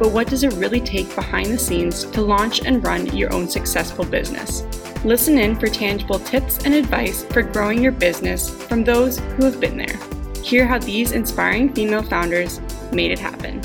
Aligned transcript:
But 0.00 0.12
what 0.12 0.28
does 0.28 0.44
it 0.44 0.54
really 0.54 0.80
take 0.80 1.14
behind 1.14 1.48
the 1.48 1.58
scenes 1.58 2.04
to 2.04 2.22
launch 2.22 2.64
and 2.64 2.82
run 2.82 3.14
your 3.14 3.30
own 3.34 3.46
successful 3.46 4.06
business? 4.06 4.64
Listen 5.04 5.36
in 5.36 5.54
for 5.56 5.68
tangible 5.68 6.18
tips 6.18 6.64
and 6.64 6.72
advice 6.72 7.24
for 7.24 7.42
growing 7.42 7.82
your 7.82 7.92
business 7.92 8.48
from 8.48 8.82
those 8.82 9.18
who 9.18 9.44
have 9.44 9.60
been 9.60 9.76
there. 9.76 10.00
Hear 10.42 10.66
how 10.66 10.78
these 10.78 11.12
inspiring 11.12 11.74
female 11.74 12.02
founders 12.02 12.62
made 12.92 13.10
it 13.10 13.18
happen. 13.18 13.60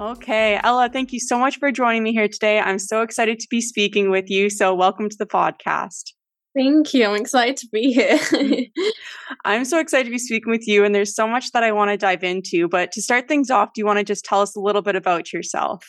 Okay, 0.00 0.58
Ella, 0.64 0.88
thank 0.90 1.12
you 1.12 1.20
so 1.20 1.38
much 1.38 1.58
for 1.58 1.70
joining 1.70 2.02
me 2.02 2.14
here 2.14 2.26
today. 2.26 2.58
I'm 2.58 2.78
so 2.78 3.02
excited 3.02 3.38
to 3.38 3.46
be 3.50 3.60
speaking 3.60 4.08
with 4.08 4.30
you. 4.30 4.48
So, 4.48 4.74
welcome 4.74 5.10
to 5.10 5.16
the 5.18 5.26
podcast. 5.26 6.14
Thank 6.56 6.94
you. 6.94 7.04
I'm 7.04 7.20
excited 7.20 7.58
to 7.58 7.68
be 7.70 7.92
here. 7.92 8.18
I'm 9.44 9.66
so 9.66 9.78
excited 9.78 10.04
to 10.06 10.10
be 10.10 10.18
speaking 10.18 10.50
with 10.50 10.66
you, 10.66 10.86
and 10.86 10.94
there's 10.94 11.14
so 11.14 11.28
much 11.28 11.50
that 11.52 11.64
I 11.64 11.72
want 11.72 11.90
to 11.90 11.98
dive 11.98 12.24
into. 12.24 12.66
But 12.66 12.92
to 12.92 13.02
start 13.02 13.28
things 13.28 13.50
off, 13.50 13.74
do 13.74 13.82
you 13.82 13.84
want 13.84 13.98
to 13.98 14.04
just 14.04 14.24
tell 14.24 14.40
us 14.40 14.56
a 14.56 14.60
little 14.60 14.80
bit 14.80 14.96
about 14.96 15.34
yourself? 15.34 15.84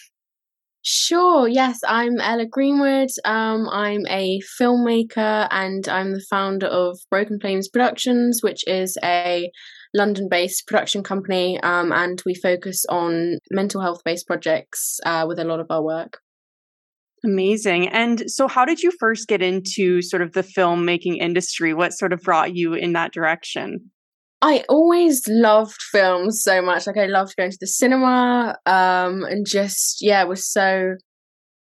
Sure, 0.82 1.48
yes, 1.48 1.80
I'm 1.88 2.20
Ella 2.20 2.48
Greenwood. 2.48 3.12
Um, 3.24 3.70
I'm 3.70 4.06
a 4.10 4.42
filmmaker 4.60 5.48
and 5.52 5.88
I'm 5.88 6.16
the 6.16 6.26
founder 6.30 6.68
of 6.68 7.00
Broken 7.10 7.40
Flames 7.40 7.70
Productions, 7.70 8.42
which 8.44 8.68
is 8.68 8.98
a 9.02 9.50
London 9.94 10.28
based 10.30 10.68
production 10.68 11.04
company. 11.04 11.60
Um, 11.62 11.92
and 11.92 12.22
we 12.26 12.36
focus 12.36 12.86
on 12.90 13.40
mental 13.50 13.82
health 13.82 14.02
based 14.04 14.28
projects 14.28 15.00
uh, 15.06 15.26
with 15.28 15.40
a 15.40 15.44
lot 15.44 15.60
of 15.60 15.68
our 15.70 15.84
work. 15.84 16.20
Amazing. 17.24 17.88
And 17.90 18.24
so, 18.28 18.48
how 18.48 18.66
did 18.66 18.82
you 18.82 18.92
first 19.00 19.28
get 19.28 19.42
into 19.42 20.02
sort 20.02 20.24
of 20.24 20.34
the 20.34 20.42
filmmaking 20.42 21.18
industry? 21.18 21.74
What 21.74 21.94
sort 21.94 22.14
of 22.14 22.22
brought 22.22 22.56
you 22.56 22.74
in 22.74 22.94
that 22.94 23.14
direction? 23.14 23.92
I 24.42 24.64
always 24.70 25.28
loved 25.28 25.80
films 25.92 26.42
so 26.42 26.64
much. 26.64 26.88
Like 26.88 26.98
I 26.98 27.06
loved 27.06 27.36
going 27.38 27.52
to 27.52 27.58
the 27.60 27.68
cinema, 27.68 28.58
um, 28.66 29.24
and 29.24 29.46
just 29.46 29.98
yeah, 30.02 30.24
was 30.24 30.52
so 30.52 30.96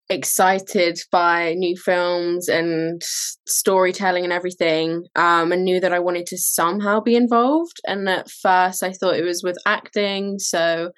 excited 0.09 0.99
by 1.11 1.53
new 1.53 1.75
films 1.75 2.47
and 2.47 3.01
storytelling 3.47 4.23
and 4.23 4.33
everything. 4.33 5.05
Um, 5.15 5.51
and 5.51 5.63
knew 5.63 5.79
that 5.79 5.93
I 5.93 5.99
wanted 5.99 6.27
to 6.27 6.37
somehow 6.37 6.99
be 6.99 7.15
involved. 7.15 7.77
And 7.85 8.07
at 8.07 8.29
first, 8.29 8.83
I 8.83 8.91
thought 8.91 9.15
it 9.15 9.23
was 9.23 9.41
with 9.43 9.57
acting. 9.65 10.39
So 10.39 10.91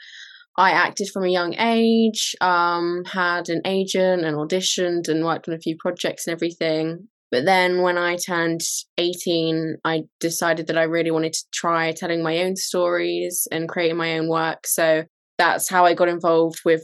I 0.57 0.71
acted 0.71 1.09
from 1.09 1.23
a 1.23 1.29
young 1.29 1.53
age. 1.59 2.35
Um, 2.41 3.03
had 3.05 3.49
an 3.49 3.61
agent 3.65 4.25
and 4.25 4.35
auditioned 4.35 5.07
and 5.07 5.23
worked 5.23 5.47
on 5.47 5.53
a 5.53 5.59
few 5.59 5.77
projects 5.79 6.27
and 6.27 6.33
everything. 6.33 7.07
But 7.29 7.45
then 7.45 7.81
when 7.81 7.97
I 7.97 8.15
turned 8.15 8.61
18, 8.97 9.77
I 9.83 10.03
decided 10.19 10.67
that 10.67 10.77
I 10.77 10.83
really 10.83 11.11
wanted 11.11 11.33
to 11.33 11.43
try 11.53 11.91
telling 11.91 12.23
my 12.23 12.39
own 12.39 12.55
stories 12.55 13.47
and 13.51 13.67
creating 13.67 13.97
my 13.97 14.17
own 14.17 14.29
work. 14.29 14.65
So 14.65 15.03
that's 15.37 15.69
how 15.69 15.85
I 15.85 15.93
got 15.93 16.07
involved 16.07 16.61
with 16.63 16.83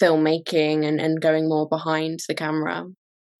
filmmaking 0.00 0.86
and, 0.86 1.00
and 1.00 1.20
going 1.20 1.48
more 1.48 1.68
behind 1.68 2.20
the 2.28 2.34
camera. 2.34 2.86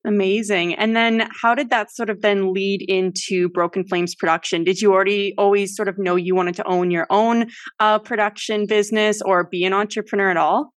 Amazing. 0.07 0.75
And 0.77 0.97
then 0.97 1.29
how 1.43 1.55
did 1.55 1.69
that 1.71 1.95
sort 1.95 2.09
of 2.09 2.23
then 2.23 2.55
lead 2.55 2.83
into 2.89 3.51
Broken 3.51 3.87
Flames 3.87 4.15
production? 4.15 4.65
Did 4.65 4.81
you 4.81 4.93
already 4.93 5.35
always 5.37 5.77
sort 5.77 5.89
of 5.89 5.99
know 5.99 6.17
you 6.17 6.35
wanted 6.35 6.55
to 6.57 6.67
own 6.67 6.91
your 6.91 7.07
own 7.11 7.51
uh, 7.81 7.99
production 7.99 8.67
business 8.67 9.21
or 9.21 9.45
be 9.45 9.65
an 9.65 9.75
entrepreneur 9.75 10.31
at 10.31 10.39
all? 10.39 10.73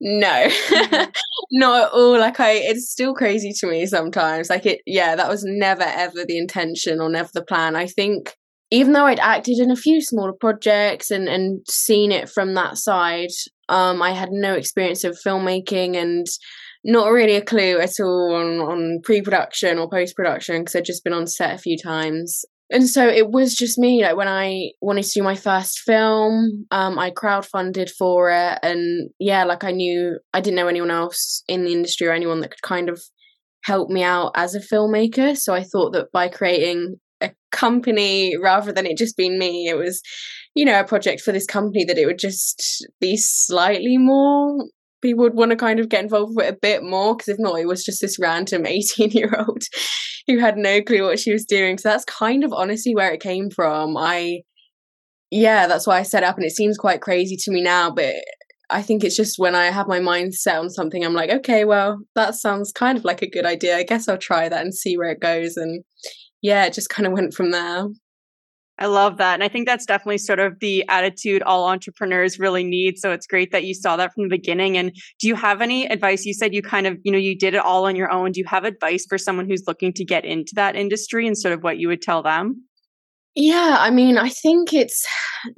no 0.00 0.46
mm-hmm. 0.48 1.10
not 1.52 1.84
at 1.84 1.92
all 1.92 2.18
like 2.18 2.38
i 2.38 2.52
it's 2.52 2.90
still 2.90 3.14
crazy 3.14 3.52
to 3.52 3.66
me 3.66 3.86
sometimes 3.86 4.50
like 4.50 4.66
it 4.66 4.80
yeah 4.86 5.16
that 5.16 5.28
was 5.28 5.42
never 5.44 5.84
ever 5.84 6.24
the 6.26 6.36
intention 6.36 7.00
or 7.00 7.08
never 7.08 7.30
the 7.32 7.42
plan 7.42 7.74
i 7.74 7.86
think 7.86 8.34
even 8.70 8.92
though 8.92 9.06
i'd 9.06 9.20
acted 9.20 9.58
in 9.58 9.70
a 9.70 9.76
few 9.76 10.00
smaller 10.00 10.32
projects 10.32 11.10
and 11.10 11.28
and 11.28 11.60
seen 11.68 12.12
it 12.12 12.28
from 12.28 12.54
that 12.54 12.76
side 12.76 13.30
um 13.68 14.02
i 14.02 14.10
had 14.10 14.30
no 14.30 14.54
experience 14.54 15.04
of 15.04 15.18
filmmaking 15.24 15.96
and 15.96 16.26
not 16.86 17.10
really 17.10 17.34
a 17.34 17.42
clue 17.42 17.78
at 17.80 17.98
all 18.00 18.34
on 18.34 18.60
on 18.60 19.00
pre-production 19.02 19.78
or 19.78 19.90
post-production 19.90 20.60
because 20.60 20.76
i'd 20.76 20.84
just 20.84 21.04
been 21.04 21.12
on 21.12 21.26
set 21.26 21.54
a 21.54 21.58
few 21.58 21.76
times. 21.76 22.44
And 22.68 22.88
so 22.88 23.06
it 23.06 23.30
was 23.30 23.54
just 23.54 23.78
me 23.78 24.02
like 24.02 24.16
when 24.16 24.26
i 24.26 24.70
wanted 24.80 25.04
to 25.04 25.10
do 25.12 25.22
my 25.22 25.36
first 25.36 25.80
film 25.80 26.66
um 26.72 26.98
i 26.98 27.12
crowdfunded 27.12 27.90
for 27.90 28.30
it 28.30 28.58
and 28.64 29.10
yeah 29.20 29.44
like 29.44 29.62
i 29.62 29.70
knew 29.70 30.18
i 30.34 30.40
didn't 30.40 30.56
know 30.56 30.66
anyone 30.66 30.90
else 30.90 31.44
in 31.46 31.64
the 31.64 31.72
industry 31.72 32.08
or 32.08 32.12
anyone 32.12 32.40
that 32.40 32.50
could 32.50 32.62
kind 32.62 32.88
of 32.88 33.00
help 33.62 33.88
me 33.88 34.02
out 34.02 34.30
as 34.36 34.54
a 34.54 34.60
filmmaker. 34.60 35.36
So 35.36 35.54
i 35.54 35.62
thought 35.62 35.92
that 35.92 36.10
by 36.12 36.28
creating 36.28 36.96
a 37.26 37.34
company 37.52 38.34
rather 38.40 38.72
than 38.72 38.86
it 38.86 38.98
just 38.98 39.16
being 39.16 39.38
me. 39.38 39.68
It 39.68 39.76
was 39.76 40.00
you 40.54 40.64
know 40.64 40.80
a 40.80 40.84
project 40.84 41.20
for 41.20 41.32
this 41.32 41.46
company 41.46 41.84
that 41.84 41.98
it 41.98 42.06
would 42.06 42.18
just 42.18 42.86
be 43.00 43.16
slightly 43.16 43.98
more 43.98 44.66
people 45.02 45.22
would 45.24 45.34
want 45.34 45.50
to 45.50 45.56
kind 45.56 45.78
of 45.78 45.90
get 45.90 46.02
involved 46.02 46.32
with 46.34 46.46
it 46.46 46.54
a 46.54 46.58
bit 46.60 46.82
more 46.82 47.14
because 47.14 47.28
if 47.28 47.38
not 47.38 47.60
it 47.60 47.68
was 47.68 47.84
just 47.84 48.00
this 48.00 48.18
random 48.18 48.66
18 48.66 49.10
year 49.10 49.32
old 49.46 49.62
who 50.26 50.38
had 50.38 50.56
no 50.56 50.82
clue 50.82 51.04
what 51.04 51.20
she 51.20 51.32
was 51.32 51.44
doing. 51.44 51.78
So 51.78 51.88
that's 51.88 52.04
kind 52.04 52.42
of 52.42 52.52
honestly 52.52 52.94
where 52.94 53.12
it 53.12 53.20
came 53.20 53.50
from. 53.50 53.96
I 53.96 54.42
yeah 55.30 55.66
that's 55.66 55.86
why 55.86 55.98
i 55.98 56.02
set 56.02 56.22
up 56.22 56.36
and 56.36 56.44
it 56.44 56.54
seems 56.54 56.78
quite 56.78 57.00
crazy 57.00 57.36
to 57.36 57.50
me 57.50 57.62
now 57.62 57.90
but 57.90 58.14
i 58.70 58.80
think 58.80 59.02
it's 59.02 59.16
just 59.16 59.38
when 59.38 59.54
i 59.54 59.66
have 59.66 59.88
my 59.88 59.98
mind 59.98 60.34
set 60.34 60.58
on 60.58 60.70
something 60.70 61.04
i'm 61.04 61.14
like 61.14 61.30
okay 61.30 61.64
well 61.64 61.98
that 62.14 62.34
sounds 62.34 62.72
kind 62.72 62.96
of 62.96 63.04
like 63.04 63.22
a 63.22 63.30
good 63.30 63.44
idea. 63.44 63.76
I 63.76 63.82
guess 63.82 64.08
i'll 64.08 64.18
try 64.18 64.48
that 64.48 64.62
and 64.62 64.74
see 64.74 64.96
where 64.96 65.10
it 65.10 65.20
goes 65.20 65.56
and 65.56 65.82
yeah 66.46 66.64
it 66.64 66.72
just 66.72 66.88
kind 66.88 67.06
of 67.06 67.12
went 67.12 67.34
from 67.34 67.50
there 67.50 67.88
I 68.78 68.86
love 68.86 69.16
that. 69.16 69.34
And 69.34 69.42
I 69.42 69.48
think 69.48 69.66
that's 69.66 69.86
definitely 69.86 70.18
sort 70.18 70.38
of 70.38 70.58
the 70.60 70.84
attitude 70.88 71.42
all 71.42 71.66
entrepreneurs 71.66 72.38
really 72.38 72.62
need. 72.62 72.98
So 72.98 73.10
it's 73.10 73.26
great 73.26 73.50
that 73.52 73.64
you 73.64 73.72
saw 73.72 73.96
that 73.96 74.12
from 74.12 74.24
the 74.24 74.28
beginning. 74.28 74.76
And 74.76 74.94
do 75.18 75.28
you 75.28 75.34
have 75.34 75.62
any 75.62 75.86
advice? 75.86 76.26
You 76.26 76.34
said 76.34 76.54
you 76.54 76.60
kind 76.60 76.86
of, 76.86 76.98
you 77.02 77.10
know, 77.10 77.18
you 77.18 77.36
did 77.36 77.54
it 77.54 77.64
all 77.64 77.86
on 77.86 77.96
your 77.96 78.12
own. 78.12 78.32
Do 78.32 78.40
you 78.40 78.46
have 78.46 78.64
advice 78.64 79.06
for 79.08 79.16
someone 79.16 79.48
who's 79.48 79.64
looking 79.66 79.94
to 79.94 80.04
get 80.04 80.26
into 80.26 80.52
that 80.56 80.76
industry 80.76 81.26
and 81.26 81.38
sort 81.38 81.54
of 81.54 81.62
what 81.62 81.78
you 81.78 81.88
would 81.88 82.02
tell 82.02 82.22
them? 82.22 82.64
Yeah, 83.38 83.76
I 83.78 83.90
mean, 83.90 84.16
I 84.16 84.30
think 84.30 84.72
it's 84.72 85.04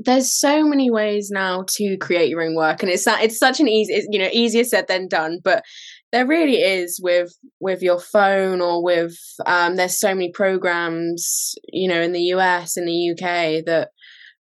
there's 0.01 0.33
so 0.33 0.65
many 0.65 0.91
ways 0.91 1.31
now 1.31 1.65
to 1.77 1.97
create 1.99 2.29
your 2.29 2.43
own 2.43 2.57
work, 2.57 2.83
and 2.83 2.91
it's 2.91 3.05
that 3.05 3.23
it's 3.23 3.39
such 3.39 3.61
an 3.61 3.69
easy, 3.69 4.05
you 4.11 4.19
know, 4.19 4.29
easier 4.33 4.65
said 4.65 4.89
than 4.89 5.07
done. 5.07 5.39
But 5.45 5.63
there 6.11 6.27
really 6.27 6.57
is 6.57 6.99
with 7.01 7.33
with 7.61 7.81
your 7.81 8.01
phone 8.01 8.61
or 8.61 8.83
with 8.83 9.17
um, 9.47 9.77
there's 9.77 10.01
so 10.01 10.13
many 10.13 10.33
programs 10.33 11.55
you 11.73 11.89
know 11.89 12.01
in 12.01 12.13
the 12.13 12.23
US 12.35 12.77
in 12.77 12.85
the 12.87 13.11
UK 13.13 13.65
that 13.67 13.91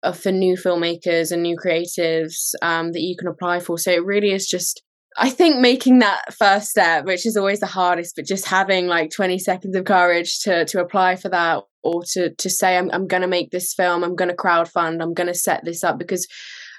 are 0.03 0.15
for 0.15 0.33
new 0.33 0.57
filmmakers 0.57 1.31
and 1.31 1.43
new 1.43 1.57
creatives 1.57 2.55
um, 2.63 2.93
that 2.93 3.01
you 3.03 3.17
can 3.19 3.29
apply 3.29 3.61
for 3.61 3.79
so 3.79 3.91
it 3.91 4.05
really 4.05 4.31
is 4.31 4.47
just 4.47 4.83
I 5.19 5.31
think 5.31 5.59
making 5.59 5.99
that 5.99 6.35
first 6.35 6.69
step 6.69 7.05
which 7.05 7.27
is 7.27 7.37
always 7.37 7.61
the 7.61 7.67
hardest 7.67 8.15
but 8.17 8.27
just 8.27 8.47
having 8.47 8.87
like 8.87 9.11
20 9.11 9.39
seconds 9.39 9.77
of 9.77 9.85
courage 9.85 10.41
to 10.41 10.65
to 10.67 10.81
apply 10.81 11.17
for 11.17 11.29
that 11.31 11.65
or 11.87 12.03
to 12.13 12.35
to 12.35 12.51
say 12.51 12.77
I'm 12.77 12.91
I'm 12.93 13.07
going 13.07 13.23
to 13.23 13.29
make 13.29 13.51
this 13.51 13.73
film 13.73 14.03
I'm 14.03 14.17
going 14.17 14.31
to 14.31 14.37
crowdfund 14.37 15.01
I'm 15.01 15.15
going 15.15 15.29
to 15.29 15.35
set 15.35 15.65
this 15.65 15.85
up 15.85 15.99
because 15.99 16.27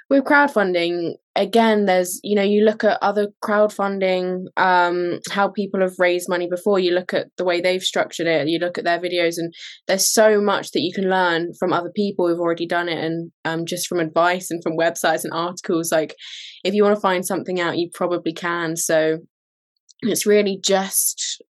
with 0.10 0.24
crowdfunding 0.24 1.14
again 1.36 1.86
there's 1.86 2.20
you 2.24 2.36
know 2.36 2.44
you 2.44 2.64
look 2.64 2.84
at 2.84 2.98
other 3.02 3.28
crowdfunding 3.44 4.46
um 4.58 5.20
how 5.32 5.48
people 5.50 5.82
have 5.82 5.94
raised 6.00 6.30
money 6.30 6.48
before 6.50 6.80
you 6.80 6.92
look 6.92 7.14
at 7.14 7.28
the 7.38 7.44
way 7.44 7.60
they've 7.60 7.84
structured 7.84 8.28
it 8.28 8.48
you 8.48 8.60
look 8.60 8.78
at 8.78 8.86
their 8.86 9.00
videos 9.00 9.36
and 9.38 9.54
there's 9.88 10.12
so 10.12 10.40
much 10.40 10.72
that 10.72 10.82
you 10.82 10.94
can 10.94 11.10
learn 11.10 11.52
from 11.60 11.74
other 11.74 11.92
people 11.94 12.28
who've 12.28 12.40
already 12.40 12.68
done 12.68 12.90
it 12.90 13.04
and 13.04 13.32
um 13.46 13.66
just 13.66 13.88
from 13.88 14.00
advice 14.00 14.50
and 14.50 14.62
from 14.64 14.78
websites 14.78 15.24
and 15.24 15.34
articles 15.34 15.92
like 15.92 16.16
if 16.64 16.74
you 16.74 16.84
want 16.84 16.96
to 16.96 17.02
find 17.02 17.26
something 17.26 17.60
out 17.60 17.78
you 17.78 17.90
probably 17.94 18.34
can 18.34 18.76
so 18.76 19.18
it's 20.02 20.26
really 20.26 20.60
just 20.64 21.42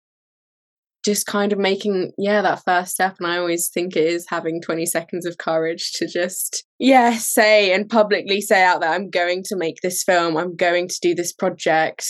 just 1.07 1.25
kind 1.25 1.53
of 1.53 1.57
making 1.57 2.11
yeah 2.17 2.41
that 2.41 2.61
first 2.65 2.91
step. 2.91 3.15
And 3.17 3.27
i 3.27 3.37
always 3.37 3.69
think 3.69 3.95
it 3.95 4.03
is 4.03 4.25
having 4.27 4.61
20 4.61 4.85
seconds 4.85 5.25
of 5.25 5.37
courage 5.37 5.93
to 5.93 6.05
just 6.05 6.65
yeah 6.79 7.15
say 7.17 7.73
and 7.73 7.89
publicly 7.89 8.41
say 8.41 8.61
out 8.61 8.81
that 8.81 8.93
i'm 8.93 9.09
going 9.09 9.43
to 9.45 9.55
make 9.55 9.77
this 9.81 10.03
film. 10.03 10.35
I'm 10.35 10.55
going 10.55 10.89
to 10.89 10.99
do 11.01 11.15
this 11.15 11.31
project. 11.31 12.05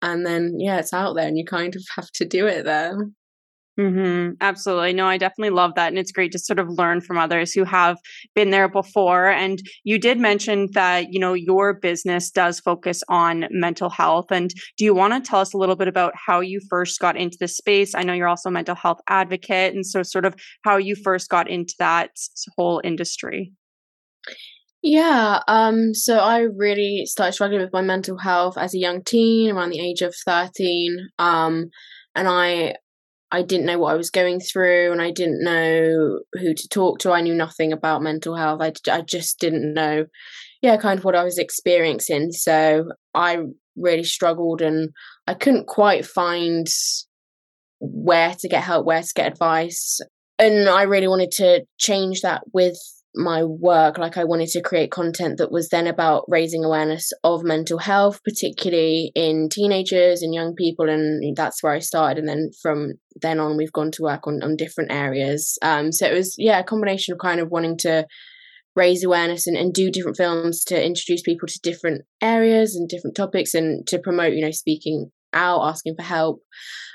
And 0.00 0.24
then 0.24 0.54
yeah 0.58 0.78
it's 0.78 0.92
out 0.92 1.14
there 1.16 1.26
and 1.26 1.36
you 1.36 1.44
kind 1.44 1.74
of 1.74 1.82
have 1.96 2.10
to 2.12 2.24
do 2.24 2.46
it 2.46 2.64
there 2.64 2.96
Mm-hmm. 3.78 4.36
Absolutely. 4.40 4.94
No, 4.94 5.06
I 5.06 5.18
definitely 5.18 5.50
love 5.50 5.74
that. 5.74 5.88
And 5.88 5.98
it's 5.98 6.10
great 6.10 6.32
to 6.32 6.38
sort 6.38 6.58
of 6.58 6.68
learn 6.70 7.02
from 7.02 7.18
others 7.18 7.52
who 7.52 7.64
have 7.64 7.98
been 8.34 8.48
there 8.48 8.68
before. 8.68 9.28
And 9.28 9.60
you 9.84 9.98
did 9.98 10.18
mention 10.18 10.68
that, 10.72 11.12
you 11.12 11.20
know, 11.20 11.34
your 11.34 11.74
business 11.74 12.30
does 12.30 12.58
focus 12.58 13.02
on 13.08 13.46
mental 13.50 13.90
health. 13.90 14.26
And 14.30 14.50
do 14.78 14.84
you 14.86 14.94
want 14.94 15.12
to 15.12 15.28
tell 15.28 15.40
us 15.40 15.52
a 15.52 15.58
little 15.58 15.76
bit 15.76 15.88
about 15.88 16.14
how 16.16 16.40
you 16.40 16.58
first 16.70 16.98
got 17.00 17.18
into 17.18 17.36
the 17.38 17.48
space? 17.48 17.94
I 17.94 18.02
know 18.02 18.14
you're 18.14 18.28
also 18.28 18.48
a 18.48 18.52
mental 18.52 18.74
health 18.74 19.00
advocate. 19.08 19.74
And 19.74 19.84
so, 19.84 20.02
sort 20.02 20.24
of, 20.24 20.34
how 20.62 20.78
you 20.78 20.96
first 20.96 21.28
got 21.28 21.48
into 21.50 21.74
that 21.78 22.10
whole 22.56 22.80
industry. 22.82 23.52
Yeah, 24.82 25.40
um, 25.48 25.94
so 25.94 26.18
I 26.18 26.40
really 26.40 27.04
started 27.06 27.32
struggling 27.32 27.60
with 27.60 27.72
my 27.72 27.82
mental 27.82 28.18
health 28.18 28.56
as 28.56 28.74
a 28.74 28.78
young 28.78 29.02
teen, 29.02 29.50
around 29.50 29.70
the 29.70 29.80
age 29.80 30.00
of 30.02 30.14
13. 30.24 31.08
Um, 31.18 31.70
and 32.14 32.28
I 32.28 32.76
I 33.32 33.42
didn't 33.42 33.66
know 33.66 33.78
what 33.78 33.92
I 33.92 33.96
was 33.96 34.10
going 34.10 34.40
through 34.40 34.92
and 34.92 35.02
I 35.02 35.10
didn't 35.10 35.42
know 35.42 36.20
who 36.34 36.54
to 36.54 36.68
talk 36.68 37.00
to. 37.00 37.12
I 37.12 37.20
knew 37.20 37.34
nothing 37.34 37.72
about 37.72 38.02
mental 38.02 38.36
health. 38.36 38.60
I, 38.62 38.72
I 38.90 39.00
just 39.00 39.40
didn't 39.40 39.74
know, 39.74 40.06
yeah, 40.62 40.76
kind 40.76 40.98
of 40.98 41.04
what 41.04 41.16
I 41.16 41.24
was 41.24 41.38
experiencing. 41.38 42.32
So 42.32 42.92
I 43.14 43.38
really 43.76 44.04
struggled 44.04 44.62
and 44.62 44.90
I 45.26 45.34
couldn't 45.34 45.66
quite 45.66 46.06
find 46.06 46.66
where 47.80 48.34
to 48.34 48.48
get 48.48 48.62
help, 48.62 48.86
where 48.86 49.02
to 49.02 49.12
get 49.14 49.32
advice. 49.32 50.00
And 50.38 50.68
I 50.68 50.82
really 50.82 51.08
wanted 51.08 51.32
to 51.32 51.64
change 51.78 52.20
that 52.20 52.42
with 52.52 52.78
my 53.16 53.42
work 53.42 53.98
like 53.98 54.16
i 54.16 54.24
wanted 54.24 54.48
to 54.48 54.60
create 54.60 54.90
content 54.90 55.38
that 55.38 55.50
was 55.50 55.68
then 55.70 55.86
about 55.86 56.24
raising 56.28 56.64
awareness 56.64 57.12
of 57.24 57.42
mental 57.42 57.78
health 57.78 58.20
particularly 58.24 59.10
in 59.14 59.48
teenagers 59.48 60.22
and 60.22 60.34
young 60.34 60.54
people 60.54 60.88
and 60.88 61.36
that's 61.36 61.62
where 61.62 61.72
i 61.72 61.78
started 61.78 62.18
and 62.18 62.28
then 62.28 62.50
from 62.60 62.92
then 63.20 63.40
on 63.40 63.56
we've 63.56 63.72
gone 63.72 63.90
to 63.92 64.02
work 64.02 64.26
on, 64.26 64.42
on 64.42 64.56
different 64.56 64.92
areas. 64.92 65.58
Um, 65.62 65.92
so 65.92 66.06
it 66.06 66.14
was 66.14 66.34
yeah 66.38 66.58
a 66.58 66.64
combination 66.64 67.12
of 67.12 67.18
kind 67.18 67.40
of 67.40 67.50
wanting 67.50 67.78
to 67.78 68.06
raise 68.74 69.02
awareness 69.02 69.46
and, 69.46 69.56
and 69.56 69.72
do 69.72 69.90
different 69.90 70.18
films 70.18 70.62
to 70.64 70.84
introduce 70.84 71.22
people 71.22 71.48
to 71.48 71.60
different 71.62 72.02
areas 72.20 72.76
and 72.76 72.88
different 72.88 73.16
topics 73.16 73.54
and 73.54 73.86
to 73.86 73.98
promote 73.98 74.34
you 74.34 74.44
know 74.44 74.50
speaking 74.50 75.10
out 75.32 75.62
asking 75.62 75.94
for 75.96 76.02
help. 76.04 76.40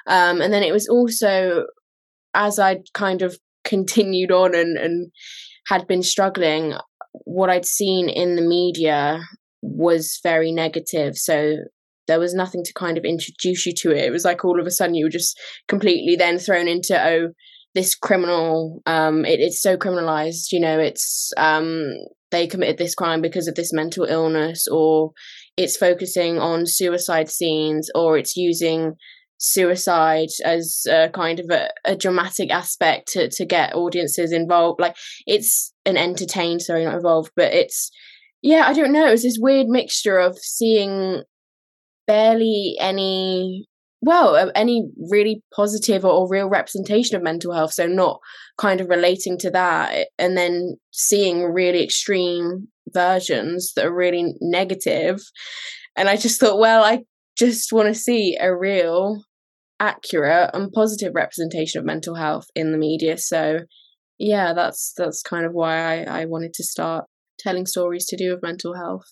Um, 0.07 0.41
and 0.41 0.53
then 0.53 0.63
it 0.63 0.71
was 0.71 0.87
also 0.87 1.65
as 2.33 2.59
i 2.59 2.77
kind 2.93 3.21
of 3.21 3.37
continued 3.63 4.31
on 4.31 4.55
and 4.55 4.77
and 4.77 5.11
had 5.67 5.87
been 5.87 6.03
struggling, 6.03 6.73
what 7.25 7.49
I'd 7.49 7.65
seen 7.65 8.09
in 8.09 8.35
the 8.35 8.41
media 8.41 9.19
was 9.61 10.19
very 10.23 10.51
negative. 10.51 11.17
So 11.17 11.57
there 12.07 12.19
was 12.19 12.33
nothing 12.33 12.63
to 12.63 12.73
kind 12.73 12.97
of 12.97 13.05
introduce 13.05 13.65
you 13.65 13.73
to 13.77 13.91
it. 13.91 14.05
It 14.05 14.11
was 14.11 14.25
like 14.25 14.43
all 14.43 14.59
of 14.59 14.65
a 14.65 14.71
sudden 14.71 14.95
you 14.95 15.05
were 15.05 15.09
just 15.09 15.39
completely 15.67 16.15
then 16.15 16.39
thrown 16.39 16.67
into, 16.67 16.99
oh, 16.99 17.29
this 17.73 17.95
criminal, 17.95 18.81
um, 18.85 19.23
it, 19.23 19.39
it's 19.39 19.61
so 19.61 19.77
criminalized, 19.77 20.51
you 20.51 20.59
know, 20.59 20.77
it's 20.77 21.31
um 21.37 21.93
they 22.31 22.47
committed 22.47 22.77
this 22.77 22.95
crime 22.95 23.21
because 23.21 23.47
of 23.47 23.55
this 23.55 23.73
mental 23.73 24.05
illness, 24.05 24.67
or 24.67 25.11
it's 25.57 25.77
focusing 25.77 26.39
on 26.39 26.65
suicide 26.65 27.29
scenes, 27.29 27.89
or 27.93 28.17
it's 28.17 28.35
using 28.35 28.93
suicide 29.41 30.29
as 30.45 30.85
a 30.87 31.09
kind 31.09 31.39
of 31.39 31.47
a, 31.49 31.69
a, 31.83 31.95
dramatic 31.95 32.51
aspect 32.51 33.07
to, 33.11 33.27
to 33.27 33.43
get 33.43 33.73
audiences 33.73 34.31
involved. 34.31 34.79
Like 34.79 34.95
it's 35.25 35.73
an 35.85 35.97
entertain, 35.97 36.59
sorry, 36.59 36.85
not 36.85 36.93
involved, 36.93 37.31
but 37.35 37.51
it's 37.51 37.89
yeah, 38.43 38.67
I 38.67 38.73
don't 38.73 38.93
know. 38.93 39.07
It 39.07 39.11
was 39.11 39.23
this 39.23 39.39
weird 39.39 39.67
mixture 39.67 40.17
of 40.17 40.37
seeing 40.37 41.23
barely 42.07 42.75
any 42.79 43.65
well 44.01 44.35
uh, 44.35 44.51
any 44.55 44.89
really 45.09 45.43
positive 45.55 46.03
or, 46.05 46.11
or 46.11 46.29
real 46.29 46.47
representation 46.47 47.15
of 47.15 47.21
mental 47.21 47.53
health 47.53 47.71
so 47.71 47.85
not 47.85 48.19
kind 48.57 48.81
of 48.81 48.89
relating 48.89 49.37
to 49.37 49.51
that 49.51 50.07
and 50.17 50.35
then 50.35 50.75
seeing 50.91 51.43
really 51.43 51.83
extreme 51.83 52.67
versions 52.89 53.73
that 53.75 53.85
are 53.85 53.93
really 53.93 54.33
negative 54.41 55.19
and 55.95 56.09
i 56.09 56.17
just 56.17 56.39
thought 56.39 56.57
well 56.57 56.83
i 56.83 57.03
just 57.37 57.71
want 57.71 57.87
to 57.87 57.93
see 57.93 58.35
a 58.41 58.53
real 58.53 59.23
accurate 59.81 60.51
and 60.53 60.71
positive 60.71 61.13
representation 61.15 61.79
of 61.79 61.85
mental 61.85 62.15
health 62.15 62.45
in 62.55 62.71
the 62.71 62.77
media. 62.77 63.17
So 63.17 63.61
yeah, 64.19 64.53
that's 64.53 64.93
that's 64.95 65.23
kind 65.23 65.45
of 65.45 65.51
why 65.53 66.03
I, 66.03 66.21
I 66.21 66.25
wanted 66.25 66.53
to 66.53 66.63
start 66.63 67.05
telling 67.39 67.65
stories 67.65 68.05
to 68.05 68.15
do 68.15 68.31
with 68.31 68.43
mental 68.43 68.75
health. 68.75 69.05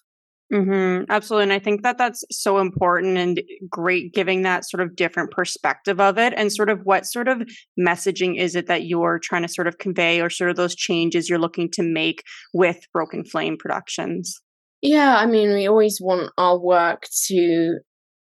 Mm-hmm, 0.53 1.05
absolutely. 1.09 1.43
And 1.43 1.53
I 1.53 1.59
think 1.59 1.83
that 1.83 1.97
that's 1.97 2.23
so 2.31 2.57
important 2.57 3.17
and 3.17 3.41
great 3.69 4.13
giving 4.13 4.43
that 4.43 4.67
sort 4.67 4.81
of 4.81 4.95
different 4.95 5.31
perspective 5.31 5.99
of 5.99 6.17
it. 6.17 6.33
And 6.35 6.51
sort 6.51 6.69
of 6.69 6.79
what 6.83 7.05
sort 7.05 7.27
of 7.27 7.43
messaging 7.79 8.39
is 8.39 8.55
it 8.55 8.67
that 8.67 8.85
you're 8.85 9.19
trying 9.21 9.43
to 9.43 9.47
sort 9.47 9.67
of 9.67 9.77
convey 9.77 10.21
or 10.21 10.29
sort 10.29 10.49
of 10.49 10.55
those 10.55 10.75
changes 10.75 11.29
you're 11.29 11.39
looking 11.39 11.69
to 11.73 11.83
make 11.83 12.23
with 12.53 12.77
Broken 12.93 13.23
Flame 13.25 13.57
Productions? 13.59 14.41
Yeah, 14.81 15.17
I 15.17 15.25
mean, 15.25 15.53
we 15.53 15.67
always 15.67 15.99
want 16.01 16.31
our 16.37 16.59
work 16.59 17.03
to 17.27 17.79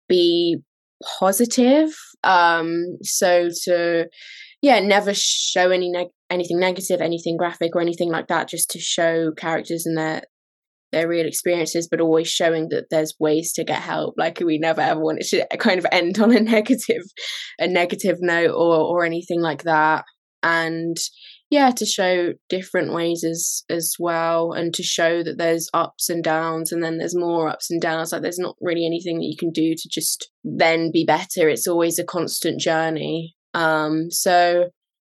be 0.07 0.59
positive. 1.19 1.89
Um, 2.25 2.97
so 3.01 3.49
to 3.63 4.07
yeah, 4.61 4.79
never 4.79 5.13
show 5.13 5.69
any 5.69 5.91
neg- 5.91 6.07
anything 6.29 6.59
negative, 6.59 7.01
anything 7.01 7.37
graphic 7.37 7.75
or 7.75 7.81
anything 7.81 8.09
like 8.09 8.27
that, 8.27 8.49
just 8.49 8.69
to 8.71 8.79
show 8.79 9.31
characters 9.37 9.85
and 9.85 9.97
their 9.97 10.23
their 10.91 11.07
real 11.07 11.27
experiences, 11.27 11.87
but 11.89 11.99
always 11.99 12.27
showing 12.27 12.69
that 12.69 12.85
there's 12.89 13.13
ways 13.19 13.51
to 13.53 13.63
get 13.63 13.81
help. 13.81 14.15
Like 14.17 14.39
we 14.39 14.57
never 14.57 14.81
ever 14.81 14.99
want 14.99 15.19
it 15.19 15.27
to 15.27 15.57
kind 15.57 15.77
of 15.77 15.85
end 15.91 16.19
on 16.19 16.35
a 16.35 16.39
negative, 16.55 17.03
a 17.59 17.67
negative 17.67 18.17
note 18.21 18.51
or 18.55 18.77
or 18.77 19.05
anything 19.05 19.41
like 19.41 19.63
that. 19.63 20.05
And 20.41 20.97
yeah 21.49 21.71
to 21.71 21.85
show 21.85 22.33
different 22.49 22.93
ways 22.93 23.23
as 23.23 23.63
as 23.69 23.95
well 23.99 24.51
and 24.51 24.73
to 24.73 24.83
show 24.83 25.23
that 25.23 25.37
there's 25.37 25.69
ups 25.73 26.09
and 26.09 26.23
downs 26.23 26.71
and 26.71 26.83
then 26.83 26.97
there's 26.97 27.15
more 27.15 27.47
ups 27.47 27.69
and 27.69 27.81
downs. 27.81 28.11
Like 28.11 28.21
there's 28.21 28.39
not 28.39 28.55
really 28.61 28.85
anything 28.85 29.19
that 29.19 29.25
you 29.25 29.37
can 29.37 29.51
do 29.51 29.75
to 29.75 29.89
just 29.89 30.31
then 30.43 30.91
be 30.91 31.05
better. 31.05 31.47
It's 31.49 31.67
always 31.67 31.99
a 31.99 32.03
constant 32.03 32.59
journey. 32.59 33.35
Um 33.53 34.11
so 34.11 34.69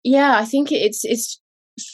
yeah 0.06 0.37
i 0.38 0.44
think 0.44 0.70
it's 0.70 1.05
it's 1.05 1.40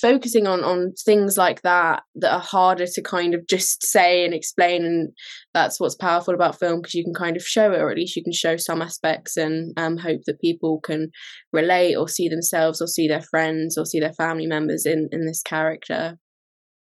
focusing 0.01 0.47
on 0.47 0.63
on 0.63 0.93
things 1.05 1.37
like 1.37 1.63
that 1.63 2.03
that 2.15 2.33
are 2.33 2.41
harder 2.41 2.87
to 2.87 3.03
kind 3.03 3.35
of 3.35 3.47
just 3.49 3.85
say 3.85 4.25
and 4.25 4.33
explain 4.33 4.85
and 4.85 5.11
that's 5.55 5.81
what's 5.81 5.97
powerful 5.97 6.35
about 6.35 6.59
film 6.59 6.81
because 6.81 6.95
you 6.95 7.05
can 7.05 7.15
kind 7.15 7.37
of 7.37 7.43
show 7.43 7.73
it 7.73 7.81
or 7.81 7.91
at 7.91 7.97
least 7.97 8.17
you 8.17 8.23
can 8.23 8.33
show 8.33 8.57
some 8.57 8.81
aspects 8.81 9.37
and 9.37 9.73
um, 9.77 9.97
hope 9.97 10.21
that 10.27 10.41
people 10.41 10.81
can 10.81 11.11
relate 11.53 11.97
or 11.97 12.09
see 12.09 12.29
themselves 12.29 12.81
or 12.81 12.87
see 12.87 13.09
their 13.09 13.23
friends 13.23 13.77
or 13.77 13.85
see 13.85 13.99
their 13.99 14.13
family 14.13 14.47
members 14.47 14.87
in 14.87 15.09
in 15.13 15.27
this 15.27 15.43
character 15.43 16.17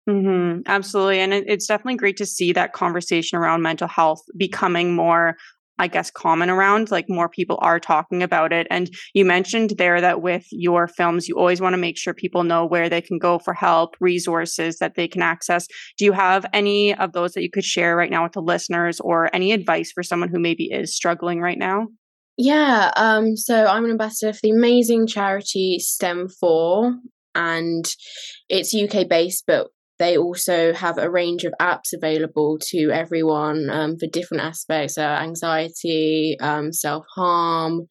Mm-hmm, 0.10 0.62
absolutely. 0.68 1.20
And 1.20 1.34
it, 1.34 1.44
it's 1.48 1.68
definitely 1.68 1.98
great 1.98 2.16
to 2.18 2.26
see 2.26 2.54
that 2.54 2.72
conversation 2.72 3.38
around 3.38 3.62
mental 3.62 3.90
health 3.90 4.22
becoming 4.38 4.96
more 4.96 5.36
I 5.80 5.88
guess, 5.88 6.10
common 6.12 6.50
around. 6.50 6.92
Like 6.92 7.06
more 7.10 7.30
people 7.30 7.58
are 7.62 7.80
talking 7.80 8.24
about 8.24 8.52
it. 8.52 8.68
And 8.70 8.90
you 9.14 9.26
mentioned 9.26 9.74
there 9.78 10.02
that 10.02 10.22
with 10.22 10.46
your 10.52 10.88
films, 10.88 11.28
you 11.28 11.36
always 11.38 11.62
want 11.62 11.74
to 11.74 11.78
make 11.78 11.98
sure 11.98 12.14
people 12.14 12.44
know 12.44 12.66
where 12.66 12.90
they 12.90 13.02
can 13.02 13.20
go 13.20 13.40
for 13.40 13.54
help, 13.54 13.96
resources 14.00 14.78
that 14.80 14.96
they 14.96 15.08
can 15.08 15.22
access. 15.22 15.68
Do 15.98 16.06
you 16.06 16.12
have 16.14 16.46
any 16.54 16.96
of 16.96 17.14
those 17.14 17.34
that 17.34 17.44
you 17.44 17.52
could 17.52 17.64
share 17.64 17.96
right 17.96 18.10
now 18.10 18.24
with 18.24 18.34
the 18.34 18.42
listeners 18.42 19.00
or 19.00 19.34
any 19.36 19.52
advice 19.52 19.92
for 19.92 20.04
someone 20.04 20.30
who 20.30 20.40
maybe 20.40 20.66
is 20.66 20.96
struggling 20.96 21.42
right 21.42 21.58
now? 21.58 21.88
Yeah, 22.38 22.92
um, 22.96 23.36
so 23.36 23.66
I'm 23.66 23.84
an 23.84 23.92
ambassador 23.92 24.32
for 24.32 24.40
the 24.44 24.52
amazing 24.52 25.08
charity 25.08 25.80
STEM 25.80 26.30
4, 26.30 26.96
and 27.34 27.86
it's 28.48 28.76
UK 28.76 29.10
based, 29.10 29.46
but 29.48 29.68
they 30.00 30.18
also 30.18 30.74
have 30.74 30.98
a 30.98 31.10
range 31.10 31.44
of 31.44 31.54
apps 31.60 31.94
available 31.94 32.58
to 32.60 32.92
everyone 32.92 33.70
um, 33.70 33.98
for 33.98 34.08
different 34.08 34.44
aspects 34.44 34.98
uh, 34.98 35.20
anxiety 35.22 36.38
um, 36.40 36.72
self-harm 36.72 37.88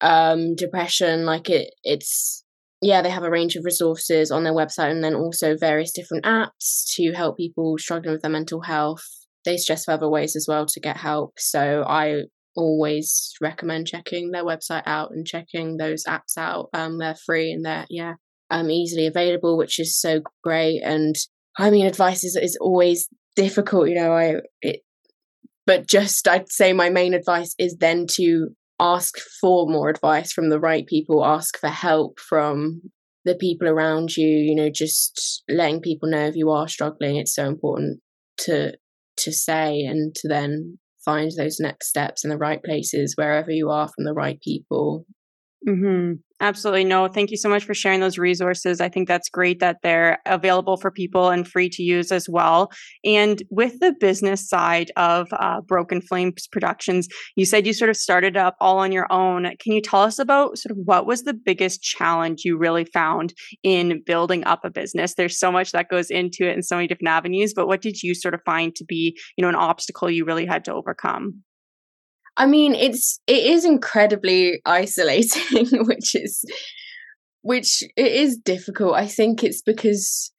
um, 0.00 0.54
depression 0.54 1.24
like 1.24 1.48
it 1.50 1.72
it's 1.82 2.44
yeah 2.80 3.02
they 3.02 3.10
have 3.10 3.22
a 3.22 3.30
range 3.30 3.56
of 3.56 3.64
resources 3.64 4.30
on 4.30 4.44
their 4.44 4.54
website 4.54 4.90
and 4.90 5.04
then 5.04 5.14
also 5.14 5.56
various 5.56 5.92
different 5.92 6.24
apps 6.24 6.84
to 6.94 7.12
help 7.12 7.36
people 7.36 7.76
struggling 7.78 8.12
with 8.12 8.22
their 8.22 8.30
mental 8.30 8.60
health 8.60 9.04
they 9.44 9.56
suggest 9.56 9.88
other 9.88 10.08
ways 10.08 10.36
as 10.36 10.46
well 10.48 10.66
to 10.66 10.80
get 10.80 10.96
help 10.96 11.32
so 11.38 11.84
i 11.86 12.22
always 12.54 13.32
recommend 13.40 13.86
checking 13.86 14.30
their 14.30 14.44
website 14.44 14.82
out 14.84 15.10
and 15.10 15.26
checking 15.26 15.78
those 15.78 16.04
apps 16.04 16.36
out 16.36 16.68
um, 16.74 16.98
they're 16.98 17.14
free 17.14 17.50
and 17.50 17.64
they're 17.64 17.86
yeah 17.88 18.14
um, 18.52 18.70
easily 18.70 19.06
available, 19.06 19.56
which 19.56 19.80
is 19.80 19.98
so 19.98 20.20
great. 20.44 20.82
And 20.82 21.16
I 21.58 21.70
mean, 21.70 21.86
advice 21.86 22.24
is, 22.24 22.36
is 22.36 22.56
always 22.60 23.08
difficult, 23.36 23.88
you 23.88 23.94
know, 23.94 24.12
I, 24.12 24.36
it, 24.60 24.80
but 25.66 25.86
just 25.86 26.26
I'd 26.26 26.50
say 26.50 26.72
my 26.72 26.90
main 26.90 27.14
advice 27.14 27.54
is 27.58 27.76
then 27.78 28.06
to 28.12 28.48
ask 28.80 29.14
for 29.40 29.68
more 29.68 29.88
advice 29.88 30.32
from 30.32 30.50
the 30.50 30.60
right 30.60 30.86
people, 30.86 31.24
ask 31.24 31.58
for 31.58 31.68
help 31.68 32.18
from 32.18 32.82
the 33.24 33.34
people 33.34 33.68
around 33.68 34.16
you, 34.16 34.26
you 34.26 34.54
know, 34.54 34.70
just 34.70 35.44
letting 35.48 35.80
people 35.80 36.10
know 36.10 36.26
if 36.26 36.36
you 36.36 36.50
are 36.50 36.66
struggling. 36.68 37.16
It's 37.16 37.34
so 37.34 37.46
important 37.46 38.00
to, 38.38 38.72
to 39.18 39.32
say 39.32 39.82
and 39.82 40.14
to 40.16 40.28
then 40.28 40.78
find 41.04 41.30
those 41.36 41.60
next 41.60 41.88
steps 41.88 42.24
in 42.24 42.30
the 42.30 42.38
right 42.38 42.62
places 42.62 43.14
wherever 43.16 43.50
you 43.50 43.70
are 43.70 43.88
from 43.88 44.04
the 44.04 44.14
right 44.14 44.40
people 44.40 45.04
Mm-hmm. 45.68 46.14
Absolutely. 46.42 46.82
No, 46.82 47.06
thank 47.06 47.30
you 47.30 47.36
so 47.36 47.48
much 47.48 47.62
for 47.64 47.72
sharing 47.72 48.00
those 48.00 48.18
resources. 48.18 48.80
I 48.80 48.88
think 48.88 49.06
that's 49.06 49.28
great 49.28 49.60
that 49.60 49.76
they're 49.84 50.18
available 50.26 50.76
for 50.76 50.90
people 50.90 51.30
and 51.30 51.46
free 51.46 51.68
to 51.68 51.84
use 51.84 52.10
as 52.10 52.28
well. 52.28 52.72
And 53.04 53.40
with 53.48 53.78
the 53.78 53.94
business 54.00 54.48
side 54.48 54.90
of 54.96 55.28
uh, 55.34 55.60
Broken 55.60 56.00
Flames 56.00 56.48
Productions, 56.48 57.06
you 57.36 57.46
said 57.46 57.64
you 57.64 57.72
sort 57.72 57.90
of 57.90 57.96
started 57.96 58.36
up 58.36 58.56
all 58.58 58.78
on 58.78 58.90
your 58.90 59.06
own. 59.12 59.52
Can 59.60 59.72
you 59.72 59.80
tell 59.80 60.02
us 60.02 60.18
about 60.18 60.58
sort 60.58 60.72
of 60.72 60.78
what 60.84 61.06
was 61.06 61.22
the 61.22 61.32
biggest 61.34 61.80
challenge 61.80 62.40
you 62.44 62.58
really 62.58 62.86
found 62.86 63.32
in 63.62 64.02
building 64.04 64.42
up 64.42 64.64
a 64.64 64.70
business? 64.70 65.14
There's 65.14 65.38
so 65.38 65.52
much 65.52 65.70
that 65.70 65.90
goes 65.90 66.10
into 66.10 66.44
it 66.44 66.56
in 66.56 66.64
so 66.64 66.74
many 66.74 66.88
different 66.88 67.10
avenues, 67.10 67.54
but 67.54 67.68
what 67.68 67.82
did 67.82 68.02
you 68.02 68.16
sort 68.16 68.34
of 68.34 68.40
find 68.44 68.74
to 68.74 68.84
be, 68.84 69.16
you 69.36 69.42
know, 69.42 69.48
an 69.48 69.54
obstacle 69.54 70.10
you 70.10 70.24
really 70.24 70.46
had 70.46 70.64
to 70.64 70.74
overcome? 70.74 71.44
I 72.36 72.46
mean, 72.46 72.74
it's 72.74 73.20
it 73.26 73.44
is 73.44 73.64
incredibly 73.64 74.60
isolating, 74.64 75.66
which 75.86 76.14
is 76.14 76.44
which 77.42 77.82
it 77.96 78.12
is 78.12 78.36
difficult. 78.36 78.94
I 78.94 79.06
think 79.06 79.42
it's 79.44 79.62
because 79.62 80.32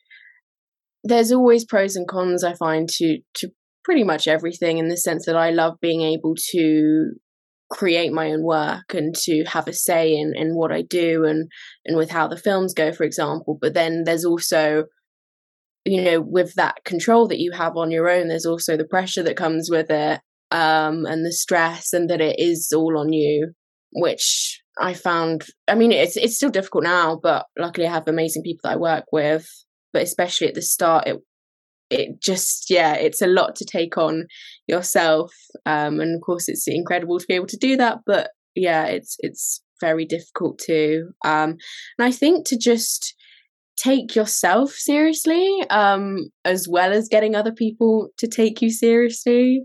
there's 1.04 1.32
always 1.32 1.66
pros 1.66 1.96
and 1.96 2.08
cons 2.08 2.44
I 2.44 2.54
find 2.54 2.90
to 2.90 3.20
to 3.36 3.50
pretty 3.84 4.04
much 4.04 4.28
everything 4.28 4.78
in 4.78 4.88
the 4.88 4.98
sense 4.98 5.26
that 5.26 5.36
I 5.36 5.52
love 5.52 5.76
being 5.82 6.02
able 6.02 6.36
to 6.52 7.12
create 7.70 8.14
my 8.14 8.32
own 8.32 8.44
work 8.44 8.94
and 8.94 9.16
to 9.16 9.44
have 9.46 9.68
a 9.68 9.74
say 9.74 10.14
in 10.16 10.34
in 10.36 10.56
what 10.56 10.72
I 10.72 10.82
do 10.84 11.26
and 11.26 11.50
and 11.86 11.98
with 11.98 12.10
how 12.10 12.28
the 12.28 12.38
films 12.38 12.74
go 12.74 12.92
for 12.92 13.04
example 13.04 13.58
but 13.60 13.74
then 13.74 14.04
there's 14.06 14.26
also 14.26 14.86
you 15.84 16.02
know 16.02 16.22
with 16.22 16.54
that 16.56 16.84
control 16.86 17.28
that 17.28 17.40
you 17.40 17.52
have 17.52 17.76
on 17.76 17.90
your 17.90 18.10
own 18.10 18.28
there's 18.28 18.46
also 18.46 18.78
the 18.78 18.86
pressure 18.86 19.24
that 19.24 19.38
comes 19.38 19.70
with 19.72 19.90
it 19.90 20.22
um, 20.54 21.06
and 21.06 21.26
the 21.26 21.34
stress 21.34 21.92
and 21.92 22.10
that 22.10 22.22
it 22.22 22.40
is 22.40 22.72
all 22.74 22.98
on 22.98 23.12
you, 23.12 23.52
which 23.92 24.62
I 24.80 24.94
found. 24.94 25.46
I 25.68 25.76
mean, 25.76 25.92
it's 25.92 26.16
it's 26.16 26.36
still 26.36 26.52
difficult 26.52 26.84
now, 26.84 27.20
but 27.22 27.48
luckily 27.58 27.88
I 27.88 27.92
have 27.92 28.08
amazing 28.08 28.44
people 28.44 28.62
that 28.64 28.74
I 28.74 28.78
work 28.78 29.06
with. 29.12 29.48
But 29.92 30.04
especially 30.04 30.48
at 30.48 30.54
the 30.54 30.62
start, 30.62 31.08
it 31.08 31.18
it 31.90 32.22
just 32.22 32.70
yeah, 32.70 32.94
it's 32.94 33.22
a 33.22 33.28
lot 33.28 33.56
to 33.58 33.66
take 33.66 33.98
on 33.98 34.28
yourself, 34.68 35.34
um, 35.66 36.00
and 36.00 36.16
of 36.16 36.22
course 36.22 36.48
it's 36.48 36.68
incredible 36.68 37.20
to 37.20 37.26
be 37.28 37.34
able 37.34 37.48
to 37.48 37.58
do 37.58 37.76
that. 37.78 38.00
But 38.06 38.30
yeah, 38.56 38.86
it's 38.86 39.18
it's 39.20 39.62
very 39.82 40.06
difficult 40.06 40.60
too. 40.60 41.10
Um, 41.26 41.58
and 41.98 42.06
I 42.08 42.12
think 42.12 42.48
to 42.48 42.58
just 42.58 43.16
take 43.76 44.16
yourself 44.16 44.72
seriously 44.72 45.64
um, 45.72 46.30
as 46.46 46.68
well 46.70 46.94
as 46.94 47.10
getting 47.10 47.36
other 47.36 47.52
people 47.52 48.10
to 48.20 48.28
take 48.28 48.62
you 48.62 48.70
seriously 48.70 49.64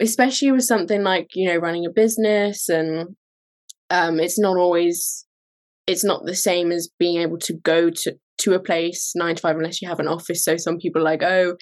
especially 0.00 0.50
with 0.50 0.64
something 0.64 1.02
like 1.02 1.28
you 1.34 1.48
know 1.48 1.56
running 1.56 1.86
a 1.86 1.90
business 1.90 2.68
and 2.68 3.16
um 3.90 4.18
it's 4.18 4.38
not 4.38 4.56
always 4.56 5.26
it's 5.86 6.04
not 6.04 6.24
the 6.24 6.34
same 6.34 6.72
as 6.72 6.90
being 6.98 7.20
able 7.20 7.38
to 7.38 7.54
go 7.54 7.90
to 7.90 8.14
to 8.38 8.54
a 8.54 8.60
place 8.60 9.12
nine 9.14 9.36
to 9.36 9.40
five 9.40 9.56
unless 9.56 9.80
you 9.80 9.88
have 9.88 10.00
an 10.00 10.08
office. 10.08 10.44
So 10.44 10.56
some 10.56 10.78
people 10.78 11.02
are 11.02 11.04
like 11.04 11.22
oh 11.22 11.56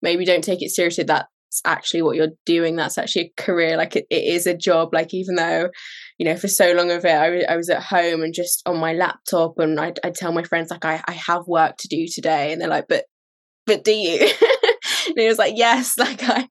maybe 0.00 0.24
don't 0.24 0.44
take 0.44 0.62
it 0.62 0.70
seriously. 0.70 1.04
That's 1.04 1.26
actually 1.64 2.02
what 2.02 2.16
you're 2.16 2.28
doing. 2.46 2.76
That's 2.76 2.96
actually 2.96 3.32
a 3.36 3.42
career. 3.42 3.76
Like 3.76 3.96
it, 3.96 4.06
it 4.10 4.24
is 4.24 4.46
a 4.46 4.56
job. 4.56 4.90
Like 4.92 5.12
even 5.12 5.34
though 5.34 5.70
you 6.18 6.26
know 6.26 6.36
for 6.36 6.48
so 6.48 6.72
long 6.72 6.90
of 6.90 7.04
it 7.04 7.10
I, 7.10 7.52
I 7.52 7.56
was 7.56 7.70
at 7.70 7.82
home 7.82 8.22
and 8.22 8.34
just 8.34 8.62
on 8.66 8.78
my 8.78 8.92
laptop 8.92 9.58
and 9.58 9.78
I'd, 9.80 9.98
I'd 10.04 10.14
tell 10.14 10.32
my 10.32 10.44
friends 10.44 10.70
like 10.70 10.84
I, 10.84 11.02
I 11.06 11.12
have 11.12 11.46
work 11.46 11.76
to 11.78 11.88
do 11.88 12.06
today. 12.06 12.52
And 12.52 12.60
they're 12.60 12.68
like 12.68 12.86
but 12.88 13.04
but 13.66 13.84
do 13.84 13.92
you 13.92 14.28
and 15.16 15.22
he 15.22 15.28
was 15.28 15.38
like 15.38 15.54
yes 15.56 15.94
like 15.98 16.22
i 16.24 16.48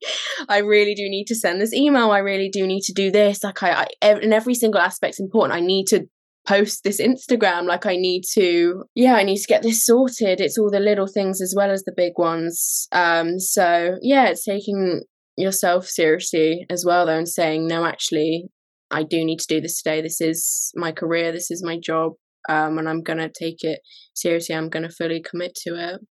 i 0.50 0.60
really 0.60 0.94
do 0.94 1.10
need 1.10 1.26
to 1.26 1.36
send 1.36 1.60
this 1.62 1.74
email. 1.74 2.12
I 2.12 2.20
really 2.20 2.50
do 2.50 2.66
need 2.68 2.82
to 2.84 2.94
do 2.94 3.12
this. 3.12 3.44
Like 3.44 3.62
i, 3.64 3.88
I 4.02 4.20
in 4.20 4.34
every 4.34 4.56
single 4.56 4.82
aspect's 4.82 5.20
important. 5.20 5.58
I 5.58 5.62
need 5.62 5.88
to 5.88 6.06
post 6.48 6.84
this 6.84 7.00
instagram. 7.00 7.66
Like 7.66 7.86
i 7.86 7.96
need 7.96 8.24
to 8.34 8.84
yeah 8.96 9.16
i 9.16 9.24
need 9.24 9.38
to 9.38 9.48
get 9.48 9.62
this 9.64 9.86
sorted. 9.86 10.42
It's 10.42 10.58
all 10.58 10.72
the 10.72 10.80
little 10.80 11.08
things 11.08 11.42
as 11.42 11.54
well 11.56 11.72
as 11.72 11.84
the 11.84 11.94
big 11.96 12.14
ones. 12.18 12.88
Um 12.92 13.40
so 13.40 13.98
yeah 14.02 14.28
it's 14.28 14.46
taking 14.46 15.02
yourself 15.38 15.88
seriously 15.88 16.66
as 16.70 16.84
well 16.86 17.06
though 17.06 17.18
and 17.18 17.28
saying 17.28 17.66
no 17.66 17.86
actually 17.86 18.46
i 18.92 19.02
do 19.02 19.24
need 19.24 19.40
to 19.40 19.48
do 19.48 19.62
this 19.62 19.82
today. 19.82 20.02
This 20.02 20.22
is 20.22 20.72
my 20.76 20.92
career. 20.92 21.32
This 21.32 21.52
is 21.52 21.64
my 21.64 21.80
job. 21.80 22.14
Um 22.50 22.78
and 22.78 22.90
i'm 22.90 23.04
gonna 23.04 23.30
take 23.30 23.64
it 23.64 23.80
seriously. 24.14 24.56
I'm 24.56 24.70
gonna 24.70 24.90
fully 24.90 25.22
commit 25.22 25.56
to 25.64 25.76
it 25.76 26.02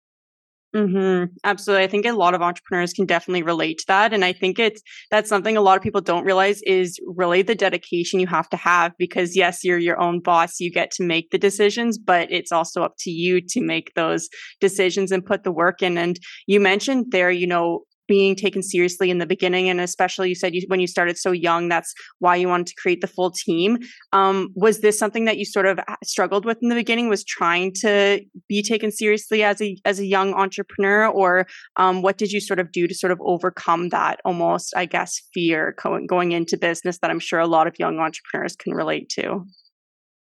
Mm-hmm. 0.74 1.34
Absolutely. 1.42 1.82
I 1.84 1.88
think 1.88 2.06
a 2.06 2.12
lot 2.12 2.32
of 2.32 2.42
entrepreneurs 2.42 2.92
can 2.92 3.04
definitely 3.04 3.42
relate 3.42 3.78
to 3.78 3.84
that. 3.88 4.12
And 4.12 4.24
I 4.24 4.32
think 4.32 4.60
it's, 4.60 4.80
that's 5.10 5.28
something 5.28 5.56
a 5.56 5.60
lot 5.60 5.76
of 5.76 5.82
people 5.82 6.00
don't 6.00 6.24
realize 6.24 6.62
is 6.62 6.96
really 7.16 7.42
the 7.42 7.56
dedication 7.56 8.20
you 8.20 8.28
have 8.28 8.48
to 8.50 8.56
have 8.56 8.92
because 8.96 9.34
yes, 9.34 9.64
you're 9.64 9.78
your 9.78 10.00
own 10.00 10.20
boss. 10.20 10.60
You 10.60 10.70
get 10.70 10.92
to 10.92 11.02
make 11.02 11.30
the 11.30 11.38
decisions, 11.38 11.98
but 11.98 12.30
it's 12.30 12.52
also 12.52 12.84
up 12.84 12.94
to 13.00 13.10
you 13.10 13.40
to 13.48 13.60
make 13.60 13.94
those 13.94 14.28
decisions 14.60 15.10
and 15.10 15.26
put 15.26 15.42
the 15.42 15.50
work 15.50 15.82
in. 15.82 15.98
And 15.98 16.20
you 16.46 16.60
mentioned 16.60 17.06
there, 17.10 17.32
you 17.32 17.48
know, 17.48 17.80
being 18.10 18.34
taken 18.34 18.60
seriously 18.60 19.08
in 19.08 19.18
the 19.18 19.24
beginning 19.24 19.68
and 19.68 19.80
especially 19.80 20.28
you 20.28 20.34
said 20.34 20.52
you, 20.52 20.64
when 20.66 20.80
you 20.80 20.88
started 20.88 21.16
so 21.16 21.30
young 21.30 21.68
that's 21.68 21.94
why 22.18 22.34
you 22.34 22.48
wanted 22.48 22.66
to 22.66 22.74
create 22.74 23.00
the 23.00 23.06
full 23.06 23.30
team. 23.30 23.78
Um, 24.12 24.48
was 24.56 24.80
this 24.80 24.98
something 24.98 25.26
that 25.26 25.38
you 25.38 25.44
sort 25.44 25.64
of 25.64 25.78
struggled 26.02 26.44
with 26.44 26.58
in 26.60 26.70
the 26.70 26.74
beginning 26.74 27.08
was 27.08 27.22
trying 27.22 27.72
to 27.82 28.20
be 28.48 28.64
taken 28.64 28.90
seriously 28.90 29.44
as 29.44 29.62
a 29.62 29.76
as 29.84 30.00
a 30.00 30.06
young 30.06 30.34
entrepreneur? 30.34 31.06
Or 31.06 31.46
um, 31.76 32.02
what 32.02 32.18
did 32.18 32.32
you 32.32 32.40
sort 32.40 32.58
of 32.58 32.72
do 32.72 32.88
to 32.88 32.94
sort 32.94 33.12
of 33.12 33.20
overcome 33.20 33.90
that 33.90 34.20
almost 34.24 34.74
i 34.76 34.84
guess 34.84 35.22
fear 35.32 35.76
going 36.08 36.32
into 36.32 36.56
business 36.56 36.98
that 36.98 37.10
i'm 37.12 37.20
sure 37.20 37.38
a 37.38 37.46
lot 37.46 37.68
of 37.68 37.78
young 37.78 38.00
entrepreneurs 38.00 38.56
can 38.56 38.74
relate 38.74 39.08
to? 39.10 39.44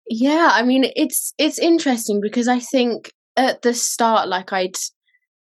Yeah 0.09 0.49
i 0.51 0.61
mean 0.61 0.91
it's 0.97 1.33
it's 1.37 1.57
interesting 1.57 2.19
because 2.21 2.49
i 2.49 2.59
think 2.59 3.11
at 3.37 3.61
the 3.61 3.73
start 3.73 4.27
like 4.27 4.51
i'd 4.51 4.75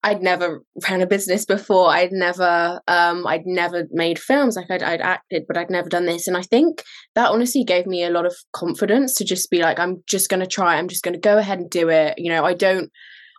I'd 0.03 0.23
never 0.23 0.63
ran 0.89 1.03
a 1.03 1.07
business 1.07 1.45
before. 1.45 1.91
I'd 1.91 2.13
never, 2.13 2.81
um, 2.89 3.27
I'd 3.27 3.45
never 3.45 3.87
made 3.91 4.19
films. 4.19 4.57
Like 4.57 4.71
I'd, 4.71 4.83
I'd 4.83 5.01
acted, 5.03 5.45
but 5.47 5.59
I'd 5.59 5.71
never 5.71 5.91
done 5.91 6.07
this. 6.07 6.27
And 6.27 6.37
I 6.37 6.43
think 6.43 6.83
that 7.15 7.31
honestly 7.31 7.65
gave 7.65 7.87
me 7.87 8.05
a 8.05 8.11
lot 8.11 8.25
of 8.25 8.35
confidence 8.53 9.15
to 9.17 9.25
just 9.25 9.51
be 9.51 9.61
like, 9.61 9.79
I'm 9.79 10.03
just 10.07 10.31
going 10.31 10.41
to 10.41 10.47
try. 10.47 10.77
I'm 10.77 10.89
just 10.89 11.03
going 11.03 11.15
to 11.15 11.21
go 11.21 11.37
ahead 11.37 11.59
and 11.59 11.69
do 11.69 11.91
it. 11.91 12.15
You 12.17 12.31
know, 12.31 12.45
I 12.45 12.55
don't, 12.55 12.91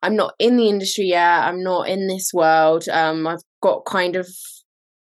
I'm 0.04 0.16
not 0.16 0.34
in 0.38 0.58
the 0.58 0.70
industry 0.70 1.06
yet. 1.06 1.44
I'm 1.44 1.64
not 1.64 1.90
in 1.90 2.08
this 2.08 2.30
world. 2.32 2.88
Um, 2.90 3.26
I've 3.26 3.44
got 3.62 3.86
kind 3.86 4.16
of 4.16 4.28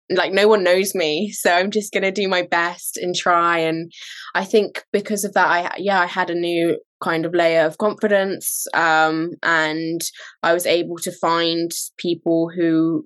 like 0.10 0.32
no 0.32 0.48
one 0.48 0.64
knows 0.64 0.96
me 0.96 1.30
so 1.32 1.52
i'm 1.52 1.70
just 1.70 1.92
going 1.92 2.04
to 2.04 2.12
do 2.14 2.30
my 2.30 2.42
best 2.42 2.96
and 2.96 3.14
try 3.14 3.58
and 3.58 3.92
i 4.36 4.46
think 4.46 4.86
because 4.94 5.26
of 5.26 5.34
that 5.34 5.48
i 5.48 5.76
yeah 5.78 6.00
i 6.00 6.06
had 6.06 6.30
a 6.30 6.34
new 6.34 6.78
kind 7.02 7.26
of 7.26 7.34
layer 7.34 7.66
of 7.66 7.78
confidence 7.78 8.66
um 8.74 9.32
and 9.44 10.02
i 10.44 10.54
was 10.54 10.66
able 10.66 10.98
to 10.98 11.12
find 11.12 11.72
people 11.98 12.50
who 12.56 13.06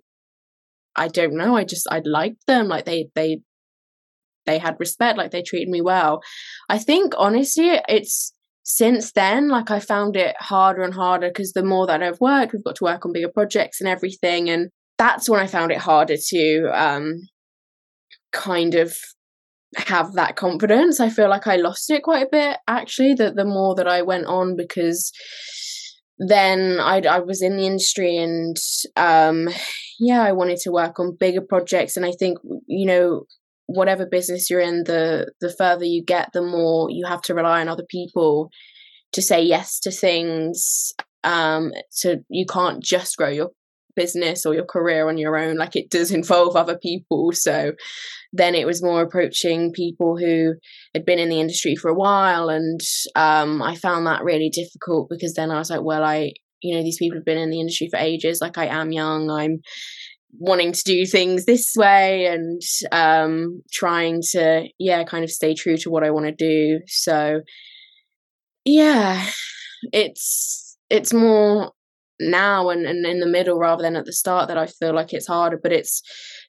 i 0.95 1.07
don't 1.07 1.33
know 1.36 1.55
i 1.55 1.63
just 1.63 1.88
i 1.91 2.01
liked 2.05 2.45
them 2.48 2.67
like 2.67 2.86
they 2.86 3.10
they 3.15 3.39
they 4.45 4.57
had 4.57 4.79
respect 4.79 5.19
like 5.19 5.29
they 5.29 5.43
treated 5.43 5.69
me 5.69 5.81
well. 5.81 6.19
I 6.67 6.79
think 6.79 7.13
honestly 7.15 7.79
it's 7.88 8.33
since 8.63 9.12
then 9.12 9.50
like 9.50 9.69
i 9.69 9.79
found 9.79 10.15
it 10.15 10.36
harder 10.39 10.81
and 10.81 10.95
harder 10.95 11.27
because 11.27 11.53
the 11.53 11.63
more 11.63 11.86
that 11.88 12.01
i've 12.01 12.19
worked 12.19 12.53
we've 12.53 12.63
got 12.63 12.75
to 12.75 12.83
work 12.83 13.05
on 13.05 13.12
bigger 13.12 13.29
projects 13.29 13.81
and 13.81 13.88
everything 13.88 14.50
and 14.50 14.69
that's 15.01 15.27
when 15.27 15.39
I 15.39 15.48
found 15.48 15.71
it 15.71 15.79
harder 15.79 16.15
to 16.15 16.69
um, 16.71 17.21
kind 18.31 18.75
of 18.75 18.95
have 19.77 20.13
that 20.13 20.35
confidence. 20.35 20.99
I 20.99 21.09
feel 21.09 21.29
like 21.29 21.47
I 21.47 21.55
lost 21.55 21.89
it 21.89 22.03
quite 22.03 22.27
a 22.27 22.29
bit 22.29 22.57
actually. 22.67 23.13
The 23.13 23.31
the 23.31 23.45
more 23.45 23.75
that 23.75 23.87
I 23.87 24.01
went 24.01 24.25
on 24.25 24.55
because 24.55 25.11
then 26.19 26.79
I 26.79 27.01
I 27.01 27.19
was 27.19 27.41
in 27.41 27.57
the 27.57 27.65
industry 27.65 28.17
and 28.17 28.57
um, 28.95 29.49
yeah, 29.99 30.21
I 30.21 30.31
wanted 30.33 30.57
to 30.59 30.71
work 30.71 30.99
on 30.99 31.15
bigger 31.15 31.41
projects 31.41 31.97
and 31.97 32.05
I 32.05 32.11
think 32.11 32.37
you 32.67 32.85
know 32.85 33.23
whatever 33.67 34.05
business 34.05 34.49
you're 34.49 34.59
in 34.59 34.83
the 34.83 35.31
the 35.39 35.51
further 35.51 35.85
you 35.85 36.03
get 36.03 36.33
the 36.33 36.41
more 36.41 36.89
you 36.89 37.05
have 37.05 37.21
to 37.21 37.33
rely 37.33 37.61
on 37.61 37.69
other 37.69 37.85
people 37.89 38.49
to 39.13 39.21
say 39.21 39.41
yes 39.41 39.79
to 39.79 39.91
things 39.91 40.93
um 41.23 41.71
so 41.89 42.17
you 42.29 42.45
can't 42.45 42.83
just 42.83 43.15
grow 43.15 43.29
your 43.29 43.51
business 43.95 44.45
or 44.45 44.53
your 44.53 44.65
career 44.65 45.07
on 45.07 45.17
your 45.17 45.38
own 45.38 45.57
like 45.57 45.75
it 45.75 45.89
does 45.89 46.12
involve 46.12 46.55
other 46.55 46.77
people. 46.77 47.31
So 47.33 47.74
then 48.33 48.55
it 48.55 48.65
was 48.65 48.83
more 48.83 49.01
approaching 49.01 49.74
people 49.74 50.17
who 50.17 50.53
had 50.93 51.05
been 51.05 51.19
in 51.19 51.29
the 51.29 51.39
industry 51.39 51.75
for 51.75 51.89
a 51.89 51.93
while 51.93 52.48
and 52.48 52.79
um, 53.15 53.62
i 53.62 53.75
found 53.75 54.07
that 54.07 54.24
really 54.24 54.50
difficult 54.50 55.10
because 55.10 55.33
then 55.33 55.51
i 55.51 55.57
was 55.57 55.69
like 55.69 55.83
well 55.83 56.01
i 56.01 56.31
you 56.62 56.75
know 56.75 56.83
these 56.83 56.98
people 56.98 57.17
have 57.17 57.25
been 57.25 57.38
in 57.38 57.50
the 57.50 57.60
industry 57.60 57.88
for 57.89 57.98
ages. 57.98 58.39
Like 58.41 58.57
i 58.57 58.65
am 58.65 58.91
young. 58.91 59.29
I'm 59.29 59.60
wanting 60.39 60.71
to 60.71 60.83
do 60.83 61.05
things 61.05 61.43
this 61.43 61.74
way 61.75 62.25
and 62.27 62.62
um, 62.93 63.62
trying 63.71 64.21
to 64.31 64.67
yeah 64.79 65.03
kind 65.03 65.24
of 65.24 65.29
stay 65.29 65.53
true 65.53 65.77
to 65.77 65.89
what 65.89 66.03
i 66.03 66.12
want 66.12 66.25
to 66.25 66.31
do. 66.31 66.79
So 66.88 67.41
yeah 68.63 69.25
it's 69.91 70.77
it's 70.89 71.13
more 71.13 71.71
now 72.29 72.69
and, 72.69 72.85
and 72.85 73.05
in 73.05 73.19
the 73.19 73.27
middle 73.27 73.57
rather 73.57 73.83
than 73.83 73.95
at 73.95 74.05
the 74.05 74.13
start 74.13 74.47
that 74.47 74.57
I 74.57 74.67
feel 74.67 74.93
like 74.93 75.13
it's 75.13 75.27
harder. 75.27 75.59
But 75.61 75.73
it's 75.73 76.01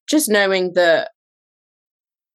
just 0.09 0.29
knowing 0.29 0.73
that 0.75 1.11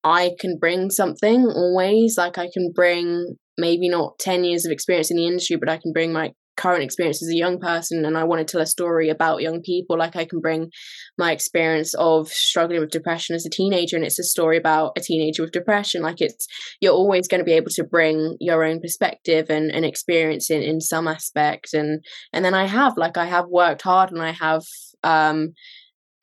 I 0.03 0.32
can 0.39 0.58
bring 0.60 0.89
something 0.89 1.46
always. 1.46 2.17
Like 2.17 2.38
I 2.38 2.50
can 2.53 2.72
bring 2.74 3.38
maybe 3.58 3.89
not 3.89 4.20
10 4.20 4.44
years 4.44 4.65
of 4.65 4.72
experience 4.72 5.10
in 5.12 5.17
the 5.17 5.25
industry 5.25 5.58
but 5.58 5.70
i 5.70 5.77
can 5.77 5.91
bring 5.91 6.13
my 6.13 6.32
current 6.58 6.84
experience 6.84 7.22
as 7.22 7.30
a 7.30 7.38
young 7.38 7.60
person 7.60 8.04
and 8.04 8.18
I 8.18 8.24
want 8.24 8.46
to 8.46 8.52
tell 8.52 8.62
a 8.62 8.66
story 8.66 9.10
about 9.10 9.42
young 9.42 9.62
people, 9.62 9.98
like 9.98 10.16
I 10.16 10.26
can 10.26 10.42
bring 10.42 10.72
my 11.18 11.32
experience 11.32 11.94
of 11.94 12.28
struggling 12.30 12.82
with 12.82 12.90
depression 12.90 13.36
as 13.36 13.46
a 13.46 13.50
teenager 13.50 13.96
and 13.96 14.06
it's 14.06 14.20
a 14.20 14.24
story 14.24 14.58
about 14.58 14.94
a 14.98 15.02
teenager 15.02 15.44
with 15.44 15.52
depression. 15.52 16.02
Like 16.02 16.20
it's 16.20 16.48
you're 16.82 16.94
always 16.94 17.28
going 17.28 17.40
to 17.40 17.46
be 17.46 17.54
able 17.54 17.72
to 17.72 17.84
bring 17.84 18.36
your 18.40 18.64
own 18.64 18.82
perspective 18.82 19.50
and, 19.50 19.72
and 19.72 19.86
experience 19.86 20.50
in, 20.50 20.62
in 20.62 20.82
some 20.82 21.08
aspect. 21.08 21.74
And 21.74 22.04
and 22.34 22.44
then 22.44 22.54
I 22.54 22.66
have 22.66 22.98
like 22.98 23.18
I 23.18 23.26
have 23.26 23.48
worked 23.48 23.84
hard 23.84 24.12
and 24.12 24.22
I 24.22 24.32
have 24.32 24.64
um 25.04 25.54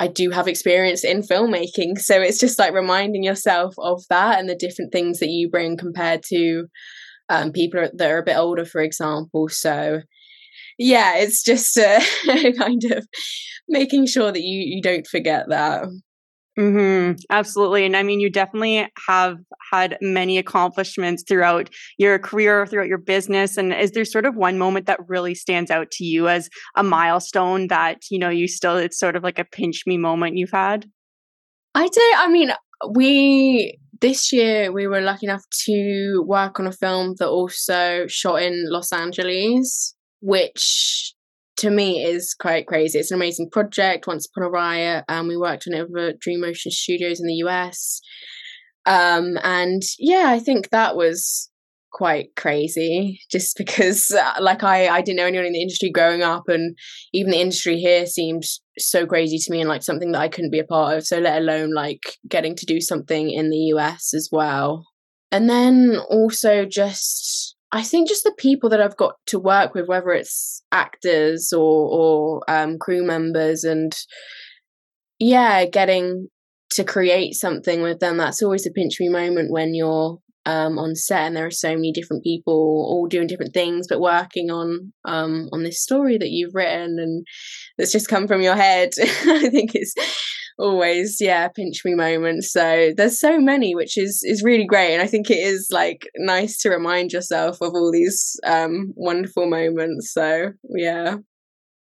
I 0.01 0.09
do 0.09 0.31
have 0.31 0.49
experience 0.49 1.05
in 1.05 1.23
filmmaking. 1.23 1.99
So 1.99 2.21
it's 2.21 2.41
just 2.41 2.59
like 2.59 2.75
reminding 2.75 3.23
yourself 3.23 3.75
of 3.79 4.03
that 4.11 4.41
and 4.41 4.49
the 4.49 4.57
different 4.57 4.93
things 4.93 5.21
that 5.21 5.29
you 5.29 5.49
bring 5.49 5.77
compared 5.77 6.23
to 6.25 6.67
um, 7.29 7.53
people 7.53 7.89
that 7.93 8.11
are 8.11 8.19
a 8.19 8.25
bit 8.25 8.37
older, 8.37 8.65
for 8.65 8.81
example. 8.81 9.49
So 9.49 10.01
yeah, 10.79 11.17
it's 11.17 11.43
just 11.43 11.77
uh, 11.79 12.01
kind 12.59 12.85
of 12.91 13.07
making 13.69 14.07
sure 14.07 14.33
that 14.33 14.43
you 14.43 14.63
you 14.77 14.83
don't 14.83 15.07
forget 15.07 15.49
that. 15.49 15.87
Mm-hmm. 16.59 17.19
Absolutely. 17.31 17.85
And 17.85 17.97
I 17.97 18.03
mean, 18.05 18.21
you 18.21 18.31
definitely 18.31 18.89
have 19.09 19.39
had 19.73 19.99
many 20.01 20.39
accomplishments 20.39 21.25
throughout 21.27 21.69
your 21.99 22.19
career, 22.19 22.65
throughout 22.67 22.87
your 22.87 22.99
business. 22.99 23.57
And 23.57 23.73
is 23.73 23.91
there 23.91 24.05
sort 24.05 24.25
of 24.25 24.37
one 24.37 24.57
moment 24.57 24.87
that 24.87 25.01
really 25.09 25.35
stands 25.35 25.71
out 25.71 25.91
to 25.93 26.05
you 26.05 26.29
as 26.29 26.49
a 26.77 26.85
milestone 26.85 27.69
that, 27.69 28.03
you 28.11 28.21
know, 28.21 28.29
you 28.29 28.47
still, 28.47 28.77
it's 28.77 28.99
sort 28.99 29.17
of 29.17 29.25
like 29.25 29.41
a 29.41 29.45
pinch 29.45 29.83
me 29.87 29.99
moment 29.99 30.37
you've 30.37 30.53
had? 30.53 30.87
I 31.75 31.89
do. 31.89 32.13
I 32.19 32.29
mean, 32.31 32.53
we, 32.89 33.77
this 34.01 34.33
year, 34.33 34.71
we 34.71 34.87
were 34.87 35.01
lucky 35.01 35.27
enough 35.27 35.43
to 35.65 36.23
work 36.25 36.61
on 36.61 36.69
a 36.69 36.73
film 36.73 37.15
that 37.19 37.29
also 37.29 38.07
shot 38.07 38.43
in 38.43 38.67
Los 38.71 38.93
Angeles 38.93 39.94
which 40.25 41.15
to 41.59 41.71
me 41.71 42.03
is 42.03 42.35
quite 42.35 42.67
crazy. 42.67 42.99
It's 42.99 43.11
an 43.11 43.19
amazing 43.19 43.51
project. 43.51 44.07
Once 44.07 44.27
Upon 44.27 44.47
a 44.47 44.51
Riot, 44.51 45.05
and 45.07 45.29
we 45.29 45.37
worked 45.37 45.67
on 45.69 45.75
it 45.75 45.87
with 45.91 46.19
Dream 46.19 46.41
Motion 46.41 46.73
Studios 46.73 47.21
in 47.21 47.27
the 47.27 47.45
US. 47.47 48.01
Um, 48.87 49.39
and 49.43 49.83
yeah, 49.99 50.25
I 50.29 50.39
think 50.39 50.71
that 50.71 50.97
was 50.97 51.51
quite 51.93 52.35
crazy 52.37 53.21
just 53.31 53.57
because 53.59 54.11
uh, 54.11 54.33
like 54.41 54.65
I, 54.65 54.89
I 54.89 55.03
didn't 55.03 55.19
know 55.19 55.27
anyone 55.27 55.47
in 55.47 55.53
the 55.53 55.63
industry 55.63 55.91
growing 55.91 56.23
up 56.23 56.49
and 56.49 56.77
even 57.13 57.31
the 57.31 57.41
industry 57.41 57.79
here 57.79 58.07
seemed 58.07 58.45
so 58.79 59.07
crazy 59.07 59.39
to 59.39 59.53
me 59.53 59.61
and 59.61 59.69
like 59.69 59.83
something 59.83 60.11
that 60.13 60.21
I 60.21 60.29
couldn't 60.29 60.51
be 60.51 60.59
a 60.59 60.65
part 60.65 60.97
of 60.97 61.07
so 61.07 61.21
let 61.21 61.41
alone 61.41 61.73
like 61.73 62.03
getting 62.29 62.57
to 62.57 62.67
do 62.67 62.81
something 62.81 63.31
in 63.31 63.51
the 63.51 63.73
US 63.77 64.13
as 64.13 64.29
well 64.33 64.85
and 65.31 65.49
then 65.49 65.97
also 66.11 66.65
just 66.65 67.54
I 67.75 67.83
think 67.83 68.09
just 68.09 68.23
the 68.23 68.33
people 68.39 68.71
that 68.71 68.81
I've 68.81 68.97
got 68.97 69.17
to 69.27 69.39
work 69.41 69.75
with, 69.75 69.89
whether 69.89 70.11
it's 70.11 70.63
actors 70.71 71.53
or 71.53 71.89
or 71.91 72.43
um, 72.49 72.79
crew 72.79 73.05
members, 73.05 73.65
and 73.65 73.93
yeah, 75.19 75.67
getting 75.67 76.29
to 76.75 76.85
create 76.85 77.35
something 77.35 77.83
with 77.83 77.99
them. 77.99 78.17
That's 78.17 78.43
always 78.43 78.65
a 78.65 78.71
pinch 78.71 79.01
me 79.01 79.09
moment 79.09 79.51
when 79.51 79.75
you're 79.75 80.19
um, 80.47 80.79
on 80.79 80.95
set 80.95 81.27
and 81.27 81.37
there 81.37 81.47
are 81.47 81.51
so 81.51 81.75
many 81.75 81.91
different 81.91 82.23
people 82.23 82.55
all 82.55 83.07
doing 83.09 83.27
different 83.27 83.55
things 83.55 83.87
but 83.89 84.01
working 84.01 84.51
on 84.51 84.93
um, 85.05 85.49
on 85.53 85.63
this 85.63 85.81
story 85.81 86.19
that 86.19 86.31
you've 86.31 86.55
written 86.55 86.99
and 86.99 87.27
that's 87.79 87.93
just 87.93 88.09
come 88.09 88.29
from 88.29 88.43
your 88.43 88.55
head 88.55 88.91
i 89.01 89.49
think 89.49 89.75
it's 89.75 89.95
always 90.59 91.17
yeah 91.21 91.49
pinch 91.49 91.83
me 91.85 91.95
moments 91.95 92.53
so 92.53 92.93
there's 92.97 93.19
so 93.19 93.41
many 93.41 93.75
which 93.75 93.99
is 93.99 94.23
is 94.23 94.43
really 94.43 94.65
great 94.65 94.93
and 94.93 95.03
i 95.03 95.07
think 95.07 95.31
it 95.31 95.39
is 95.39 95.69
like 95.71 96.09
nice 96.17 96.59
to 96.59 96.71
remind 96.71 97.13
yourself 97.13 97.59
of 97.61 97.75
all 97.75 97.91
these 97.91 98.39
um 98.47 98.93
wonderful 98.95 99.47
moments 99.49 100.13
so 100.13 100.53
yeah 100.77 101.17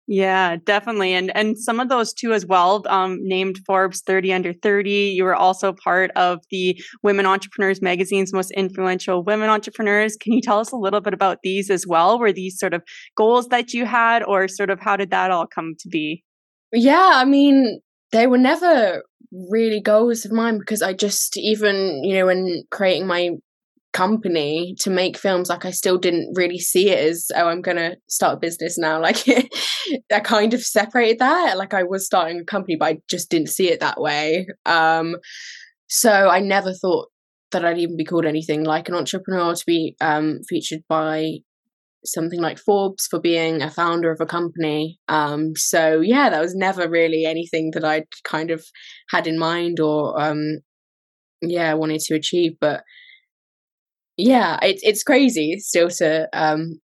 yeah, 0.06 0.56
definitely. 0.56 1.14
And 1.14 1.34
and 1.34 1.58
some 1.58 1.80
of 1.80 1.88
those 1.88 2.12
too 2.12 2.34
as 2.34 2.44
well, 2.44 2.82
um, 2.88 3.18
named 3.22 3.60
Forbes 3.66 4.02
30 4.02 4.34
under 4.34 4.52
30. 4.52 4.90
You 4.90 5.24
were 5.24 5.34
also 5.34 5.72
part 5.72 6.10
of 6.14 6.40
the 6.50 6.78
Women 7.02 7.24
Entrepreneurs 7.24 7.80
magazine's 7.80 8.32
most 8.32 8.50
influential 8.50 9.22
women 9.22 9.48
entrepreneurs. 9.48 10.16
Can 10.16 10.34
you 10.34 10.42
tell 10.42 10.60
us 10.60 10.72
a 10.72 10.76
little 10.76 11.00
bit 11.00 11.14
about 11.14 11.38
these 11.42 11.70
as 11.70 11.87
well? 11.87 12.18
Were 12.18 12.32
these 12.32 12.58
sort 12.58 12.74
of 12.74 12.82
goals 13.16 13.48
that 13.48 13.72
you 13.72 13.87
had 13.87 14.22
or 14.24 14.46
sort 14.46 14.68
of 14.68 14.78
how 14.78 14.96
did 14.96 15.10
that 15.10 15.30
all 15.30 15.46
come 15.46 15.74
to 15.80 15.88
be? 15.88 16.22
Yeah, 16.72 17.12
I 17.14 17.24
mean, 17.24 17.80
they 18.14 18.29
were 18.29 18.38
never 18.38 19.03
really 19.33 19.81
goals 19.81 20.24
of 20.24 20.31
mine 20.31 20.59
because 20.59 20.83
I 20.83 20.92
just 20.92 21.37
even, 21.37 22.05
you 22.05 22.14
know, 22.14 22.27
when 22.27 22.62
creating 22.70 23.07
my 23.07 23.31
company 23.92 24.74
to 24.77 24.90
make 24.90 25.16
films 25.16 25.48
like 25.48 25.64
i 25.64 25.70
still 25.70 25.96
didn't 25.96 26.35
really 26.35 26.59
see 26.59 26.90
it 26.90 26.98
as 26.98 27.31
oh 27.37 27.46
i'm 27.46 27.62
gonna 27.62 27.94
start 28.09 28.35
a 28.35 28.40
business 28.40 28.77
now. 28.77 29.00
Like 29.00 29.22
i 30.12 30.20
kind 30.20 30.53
of 30.53 30.64
separated 30.64 31.20
that. 31.20 31.57
Like 31.57 31.74
i 31.74 31.85
was 31.85 32.05
starting 32.05 32.40
a 32.40 32.44
company 32.44 32.74
but 32.77 32.87
i 32.87 32.98
just 33.09 33.31
didn't 33.31 33.50
see 33.50 33.70
it 33.70 33.79
that 33.79 34.00
way. 34.00 34.48
Um 34.66 35.14
so 35.87 36.11
i 36.11 36.40
never 36.40 36.72
thought 36.72 37.09
that 37.53 37.64
i'd 37.64 37.79
even 37.79 37.96
be 37.96 38.05
called 38.05 38.27
anything 38.27 38.64
like 38.64 38.88
an 38.88 38.96
entrepreneur 38.96 39.55
to 39.55 39.64
be 39.64 39.94
um 40.00 40.40
featured 40.48 40.83
by 40.88 41.35
something 42.04 42.40
like 42.40 42.58
forbes 42.58 43.06
for 43.06 43.20
being 43.20 43.62
a 43.62 43.70
founder 43.70 44.10
of 44.10 44.20
a 44.20 44.26
company. 44.26 44.98
Um 45.08 45.54
so 45.56 46.00
yeah 46.00 46.30
that 46.30 46.40
was 46.40 46.54
never 46.54 46.88
really 46.88 47.24
anything 47.24 47.70
that 47.72 47.84
i'd 47.84 48.06
kind 48.24 48.50
of 48.50 48.64
had 49.10 49.26
in 49.26 49.38
mind 49.38 49.80
or 49.80 50.20
um 50.20 50.58
yeah 51.42 51.74
wanted 51.74 52.00
to 52.00 52.14
achieve 52.14 52.52
but 52.60 52.82
yeah, 54.16 54.58
it's 54.62 54.82
it's 54.84 55.02
crazy 55.02 55.58
still 55.58 55.88
to 55.90 56.28
um 56.32 56.80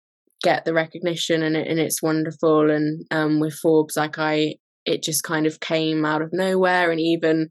get 0.42 0.64
the 0.64 0.74
recognition 0.74 1.42
and 1.42 1.56
it, 1.56 1.66
and 1.66 1.80
it's 1.80 2.02
wonderful 2.02 2.70
and 2.70 3.04
um 3.10 3.40
with 3.40 3.54
Forbes 3.54 3.96
like 3.96 4.18
I 4.18 4.56
it 4.84 5.02
just 5.02 5.24
kind 5.24 5.46
of 5.46 5.60
came 5.60 6.04
out 6.04 6.22
of 6.22 6.30
nowhere 6.32 6.90
and 6.90 7.00
even 7.00 7.50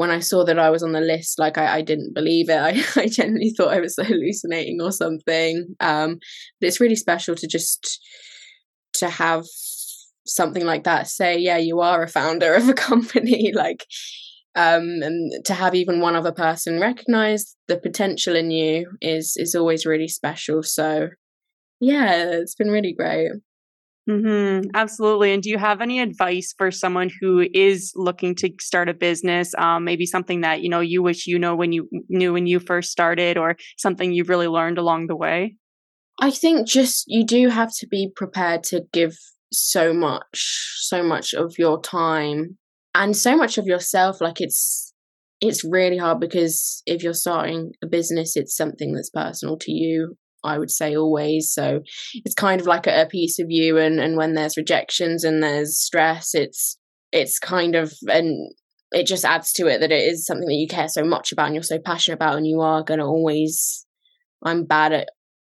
when 0.00 0.10
I 0.10 0.20
saw 0.20 0.44
that 0.44 0.58
I 0.58 0.70
was 0.70 0.82
on 0.82 0.92
the 0.92 1.00
list, 1.02 1.38
like 1.38 1.58
I, 1.58 1.76
I 1.76 1.82
didn't 1.82 2.14
believe 2.14 2.48
it. 2.48 2.56
I, 2.58 2.82
I 2.98 3.06
genuinely 3.06 3.50
thought 3.50 3.74
I 3.74 3.80
was 3.80 3.96
hallucinating 3.96 4.80
or 4.80 4.92
something. 4.92 5.76
Um, 5.78 6.18
but 6.58 6.68
it's 6.68 6.80
really 6.80 6.96
special 6.96 7.34
to 7.34 7.46
just 7.46 8.02
to 8.94 9.10
have 9.10 9.44
something 10.26 10.64
like 10.64 10.84
that 10.84 11.06
say, 11.06 11.36
yeah, 11.36 11.58
you 11.58 11.80
are 11.80 12.02
a 12.02 12.08
founder 12.08 12.54
of 12.54 12.66
a 12.66 12.72
company. 12.88 13.52
like 13.54 13.84
um, 14.54 15.02
and 15.02 15.44
to 15.44 15.52
have 15.52 15.74
even 15.74 16.00
one 16.00 16.16
other 16.16 16.32
person 16.32 16.80
recognize 16.80 17.54
the 17.68 17.76
potential 17.76 18.34
in 18.34 18.50
you 18.50 18.90
is 19.02 19.36
is 19.36 19.54
always 19.54 19.86
really 19.86 20.08
special 20.08 20.60
so 20.64 21.08
yeah 21.78 22.32
it's 22.32 22.56
been 22.56 22.68
really 22.68 22.92
great 22.92 23.30
Mm-hmm, 24.10 24.70
absolutely. 24.74 25.32
And 25.32 25.42
do 25.42 25.50
you 25.50 25.58
have 25.58 25.80
any 25.80 26.00
advice 26.00 26.52
for 26.58 26.72
someone 26.72 27.10
who 27.20 27.46
is 27.54 27.92
looking 27.94 28.34
to 28.36 28.50
start 28.60 28.88
a 28.88 28.94
business? 28.94 29.54
Um, 29.56 29.84
maybe 29.84 30.04
something 30.04 30.40
that 30.40 30.62
you 30.62 30.68
know 30.68 30.80
you 30.80 31.00
wish 31.00 31.28
you 31.28 31.38
know 31.38 31.54
when 31.54 31.70
you 31.70 31.88
knew 32.08 32.32
when 32.32 32.46
you 32.46 32.58
first 32.58 32.90
started, 32.90 33.38
or 33.38 33.56
something 33.78 34.12
you've 34.12 34.28
really 34.28 34.48
learned 34.48 34.78
along 34.78 35.06
the 35.06 35.16
way. 35.16 35.56
I 36.20 36.30
think 36.32 36.66
just 36.66 37.04
you 37.06 37.24
do 37.24 37.48
have 37.50 37.70
to 37.78 37.86
be 37.86 38.10
prepared 38.16 38.64
to 38.64 38.82
give 38.92 39.16
so 39.52 39.92
much, 39.92 40.78
so 40.80 41.04
much 41.04 41.32
of 41.32 41.54
your 41.56 41.80
time 41.80 42.58
and 42.94 43.16
so 43.16 43.36
much 43.36 43.58
of 43.58 43.66
yourself 43.66 44.20
like 44.20 44.40
it's 44.40 44.92
it's 45.40 45.64
really 45.64 45.96
hard 45.96 46.20
because 46.20 46.82
if 46.86 47.02
you're 47.02 47.14
starting 47.14 47.72
a 47.82 47.86
business 47.86 48.36
it's 48.36 48.56
something 48.56 48.92
that's 48.92 49.10
personal 49.10 49.56
to 49.56 49.72
you 49.72 50.16
i 50.44 50.58
would 50.58 50.70
say 50.70 50.96
always. 50.96 51.52
So 51.52 51.80
it's 52.24 52.34
kind 52.34 52.60
of 52.60 52.66
like 52.66 52.86
a, 52.86 53.02
a 53.02 53.06
piece 53.06 53.38
of 53.38 53.46
you 53.48 53.78
and 53.78 54.00
and 54.00 54.16
when 54.16 54.34
there's 54.34 54.56
rejections 54.56 55.24
and 55.24 55.42
there's 55.42 55.78
stress 55.78 56.34
it's 56.34 56.78
it's 57.12 57.38
kind 57.38 57.74
of 57.74 57.92
and 58.08 58.52
it 58.92 59.06
just 59.06 59.24
adds 59.24 59.52
to 59.52 59.66
it 59.66 59.80
that 59.80 59.92
it 59.92 60.02
is 60.02 60.26
something 60.26 60.48
that 60.48 60.54
you 60.54 60.66
care 60.68 60.88
so 60.88 61.04
much 61.04 61.32
about 61.32 61.46
and 61.46 61.54
you're 61.54 61.62
so 61.62 61.78
passionate 61.78 62.16
about 62.16 62.36
and 62.36 62.46
you 62.46 62.60
are 62.60 62.82
going 62.82 63.00
to 63.00 63.06
always 63.06 63.86
i'm 64.44 64.64
bad 64.64 64.92
at 64.92 65.08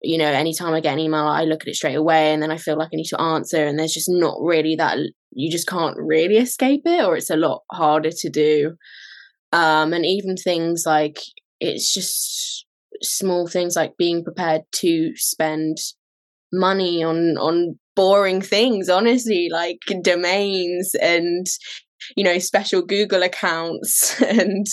you 0.02 0.18
know 0.18 0.26
anytime 0.26 0.74
i 0.74 0.80
get 0.80 0.94
an 0.94 0.98
email 0.98 1.26
i 1.26 1.44
look 1.44 1.62
at 1.62 1.68
it 1.68 1.74
straight 1.74 1.96
away 1.96 2.32
and 2.32 2.42
then 2.42 2.50
i 2.50 2.56
feel 2.56 2.76
like 2.76 2.88
i 2.92 2.96
need 2.96 3.04
to 3.04 3.20
answer 3.20 3.66
and 3.66 3.78
there's 3.78 3.94
just 3.94 4.08
not 4.08 4.36
really 4.40 4.74
that 4.76 4.98
you 5.32 5.50
just 5.50 5.66
can't 5.66 5.96
really 5.96 6.36
escape 6.36 6.82
it 6.84 7.04
or 7.04 7.16
it's 7.16 7.30
a 7.30 7.36
lot 7.36 7.62
harder 7.70 8.10
to 8.10 8.30
do. 8.30 8.76
Um 9.52 9.92
and 9.92 10.04
even 10.04 10.36
things 10.36 10.84
like 10.86 11.18
it's 11.60 11.92
just 11.92 12.66
small 13.02 13.46
things 13.46 13.76
like 13.76 13.96
being 13.96 14.22
prepared 14.24 14.62
to 14.72 15.12
spend 15.16 15.76
money 16.52 17.02
on 17.02 17.36
on 17.38 17.78
boring 17.94 18.40
things 18.40 18.88
honestly 18.88 19.48
like 19.50 19.78
domains 20.02 20.94
and 21.00 21.46
you 22.16 22.24
know 22.24 22.38
special 22.38 22.82
google 22.82 23.22
accounts 23.22 24.20
and 24.26 24.66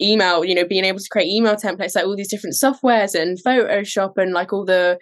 email 0.00 0.44
you 0.44 0.54
know 0.54 0.66
being 0.66 0.84
able 0.84 0.98
to 0.98 1.08
create 1.10 1.28
email 1.28 1.54
templates 1.54 1.94
like 1.94 2.04
all 2.04 2.16
these 2.16 2.30
different 2.30 2.56
softwares 2.60 3.14
and 3.14 3.38
photoshop 3.46 4.12
and 4.16 4.32
like 4.32 4.52
all 4.52 4.64
the 4.64 4.98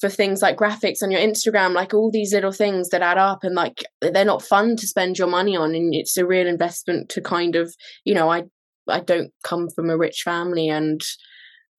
for 0.00 0.08
things 0.08 0.42
like 0.42 0.56
graphics 0.58 1.02
on 1.02 1.10
your 1.10 1.20
Instagram, 1.20 1.72
like 1.72 1.94
all 1.94 2.10
these 2.10 2.34
little 2.34 2.52
things 2.52 2.88
that 2.90 3.00
add 3.00 3.16
up 3.16 3.38
and 3.42 3.54
like 3.54 3.84
they're 4.00 4.24
not 4.24 4.42
fun 4.42 4.76
to 4.76 4.86
spend 4.86 5.18
your 5.18 5.28
money 5.28 5.56
on 5.56 5.74
and 5.74 5.94
it's 5.94 6.16
a 6.16 6.26
real 6.26 6.46
investment 6.46 7.08
to 7.10 7.20
kind 7.20 7.56
of, 7.56 7.74
you 8.04 8.12
know, 8.12 8.30
I 8.30 8.44
I 8.88 9.00
don't 9.00 9.30
come 9.44 9.68
from 9.74 9.88
a 9.88 9.96
rich 9.96 10.20
family 10.24 10.68
and 10.68 11.00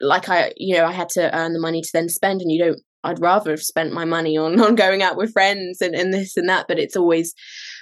like 0.01 0.29
I, 0.29 0.53
you 0.57 0.75
know, 0.75 0.85
I 0.85 0.91
had 0.91 1.09
to 1.09 1.35
earn 1.35 1.53
the 1.53 1.59
money 1.59 1.81
to 1.81 1.89
then 1.93 2.09
spend, 2.09 2.41
and 2.41 2.51
you 2.51 2.63
don't. 2.63 2.79
I'd 3.03 3.21
rather 3.21 3.51
have 3.51 3.61
spent 3.61 3.93
my 3.93 4.05
money 4.05 4.37
on 4.37 4.59
on 4.65 4.75
going 4.75 5.03
out 5.03 5.17
with 5.17 5.33
friends 5.33 5.81
and, 5.81 5.95
and 5.95 6.13
this 6.13 6.35
and 6.37 6.49
that, 6.49 6.65
but 6.67 6.79
it's 6.79 6.95
always 6.95 7.33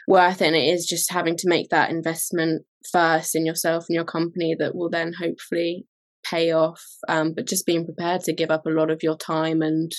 worth 0.07 0.41
it. 0.41 0.47
And 0.47 0.55
it 0.55 0.65
is 0.65 0.85
just 0.85 1.11
having 1.11 1.35
to 1.37 1.49
make 1.49 1.69
that 1.69 1.89
investment 1.89 2.63
first 2.91 3.35
in 3.35 3.45
yourself 3.45 3.85
and 3.87 3.95
your 3.95 4.05
company 4.05 4.55
that 4.59 4.75
will 4.75 4.89
then 4.89 5.13
hopefully 5.13 5.85
pay 6.25 6.51
off. 6.51 6.81
Um, 7.07 7.33
but 7.33 7.47
just 7.47 7.65
being 7.65 7.85
prepared 7.85 8.21
to 8.21 8.33
give 8.33 8.51
up 8.51 8.65
a 8.65 8.71
lot 8.71 8.91
of 8.91 9.03
your 9.03 9.17
time 9.17 9.61
and 9.61 9.91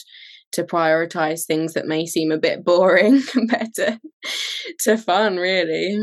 to 0.53 0.63
prioritize 0.63 1.45
things 1.47 1.73
that 1.75 1.87
may 1.87 2.07
seem 2.07 2.31
a 2.31 2.39
bit 2.39 2.65
boring 2.65 3.23
compared 3.33 3.75
to 3.75 4.01
to 4.81 4.97
fun, 4.97 5.37
really. 5.37 5.99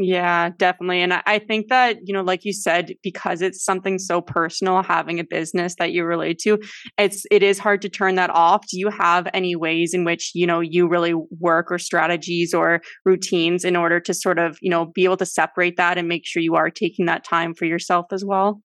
Yeah, 0.00 0.50
definitely. 0.56 1.02
And 1.02 1.12
I 1.12 1.40
think 1.40 1.68
that, 1.70 1.98
you 2.04 2.14
know, 2.14 2.22
like 2.22 2.44
you 2.44 2.52
said, 2.52 2.94
because 3.02 3.42
it's 3.42 3.64
something 3.64 3.98
so 3.98 4.20
personal, 4.20 4.84
having 4.84 5.18
a 5.18 5.24
business 5.24 5.74
that 5.80 5.90
you 5.90 6.04
relate 6.04 6.38
to, 6.44 6.60
it's 6.96 7.26
it 7.32 7.42
is 7.42 7.58
hard 7.58 7.82
to 7.82 7.88
turn 7.88 8.14
that 8.14 8.30
off. 8.30 8.68
Do 8.68 8.78
you 8.78 8.90
have 8.90 9.26
any 9.34 9.56
ways 9.56 9.94
in 9.94 10.04
which, 10.04 10.30
you 10.34 10.46
know, 10.46 10.60
you 10.60 10.86
really 10.88 11.14
work 11.40 11.72
or 11.72 11.80
strategies 11.80 12.54
or 12.54 12.80
routines 13.04 13.64
in 13.64 13.74
order 13.74 13.98
to 13.98 14.14
sort 14.14 14.38
of, 14.38 14.56
you 14.62 14.70
know, 14.70 14.86
be 14.86 15.02
able 15.02 15.16
to 15.16 15.26
separate 15.26 15.76
that 15.78 15.98
and 15.98 16.06
make 16.06 16.24
sure 16.24 16.40
you 16.40 16.54
are 16.54 16.70
taking 16.70 17.06
that 17.06 17.24
time 17.24 17.52
for 17.52 17.64
yourself 17.64 18.06
as 18.12 18.24
well? 18.24 18.62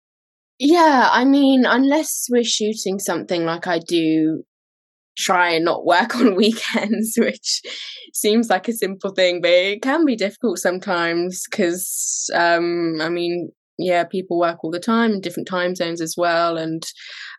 Yeah, 0.59 1.07
I 1.11 1.23
mean, 1.23 1.65
unless 1.65 2.27
we're 2.29 2.43
shooting 2.43 2.99
something 2.99 3.45
like 3.45 3.67
I 3.67 3.79
do 3.79 4.43
try 5.17 5.51
and 5.51 5.65
not 5.65 5.85
work 5.85 6.15
on 6.19 6.35
weekends, 6.35 7.15
which 7.17 7.61
seems 8.13 8.49
like 8.49 8.67
a 8.67 8.73
simple 8.73 9.11
thing, 9.11 9.41
but 9.41 9.51
it 9.51 9.81
can 9.81 10.05
be 10.05 10.15
difficult 10.15 10.59
sometimes 10.59 11.43
because, 11.49 12.29
um, 12.33 12.99
I 13.01 13.09
mean, 13.09 13.51
yeah, 13.77 14.03
people 14.03 14.39
work 14.39 14.63
all 14.63 14.71
the 14.71 14.79
time 14.79 15.11
in 15.11 15.21
different 15.21 15.47
time 15.47 15.75
zones 15.75 16.01
as 16.01 16.15
well, 16.15 16.57
and 16.57 16.83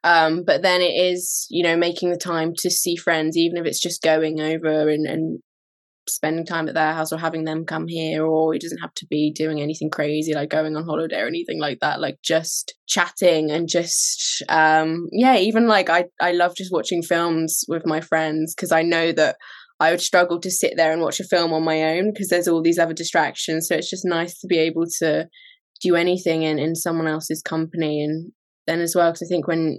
um, 0.05 0.43
but 0.45 0.63
then 0.63 0.81
it 0.81 0.95
is, 0.95 1.47
you 1.51 1.63
know, 1.63 1.77
making 1.77 2.11
the 2.11 2.17
time 2.17 2.53
to 2.59 2.71
see 2.71 2.97
friends, 2.97 3.37
even 3.37 3.59
if 3.59 3.67
it's 3.67 3.81
just 3.81 4.03
going 4.03 4.41
over 4.41 4.89
and, 4.89 5.07
and 5.07 5.39
spending 6.09 6.45
time 6.45 6.69
at 6.69 6.75
their 6.75 6.93
house 6.93 7.13
or 7.13 7.19
having 7.19 7.45
them 7.45 7.65
come 7.65 7.87
here 7.87 8.25
or 8.25 8.55
it 8.55 8.61
doesn't 8.61 8.81
have 8.81 8.93
to 8.95 9.07
be 9.07 9.33
doing 9.33 9.61
anything 9.61 9.91
crazy 9.91 10.35
like 10.35 10.51
going 10.51 10.77
on 10.77 10.85
holiday 10.85 11.21
or 11.21 11.27
anything 11.27 11.61
like 11.61 11.79
that 11.81 12.01
like 12.01 12.19
just 12.23 12.75
chatting 12.87 13.51
and 13.51 13.69
just 13.69 14.43
um 14.49 15.07
yeah 15.13 15.37
even 15.37 15.67
like 15.67 15.89
i 15.89 16.05
i 16.21 16.33
love 16.33 16.55
just 16.57 16.73
watching 16.73 17.03
films 17.03 17.65
with 17.69 17.87
my 17.87 18.01
friends 18.01 18.55
because 18.55 18.73
i 18.73 18.83
know 18.83 19.13
that 19.13 19.37
i 19.81 19.91
would 19.91 20.01
struggle 20.01 20.41
to 20.41 20.51
sit 20.51 20.75
there 20.77 20.93
and 20.93 21.03
watch 21.03 21.21
a 21.21 21.25
film 21.25 21.53
on 21.53 21.65
my 21.65 21.83
own 21.83 22.13
because 22.13 22.29
there's 22.29 22.49
all 22.49 22.63
these 22.63 22.79
other 22.79 22.95
distractions. 22.95 23.67
So 23.67 23.75
it's 23.75 23.91
just 23.91 24.05
nice 24.05 24.39
to 24.39 24.47
be 24.47 24.59
able 24.59 24.85
to 24.99 25.27
do 25.81 25.97
anything 25.97 26.43
in 26.43 26.59
in 26.61 26.77
someone 26.77 27.09
else's 27.09 27.43
company. 27.43 28.05
And 28.05 28.33
then 28.67 28.81
as 28.81 28.95
well 28.95 29.11
because 29.11 29.27
i 29.27 29.33
think 29.33 29.47
when 29.47 29.79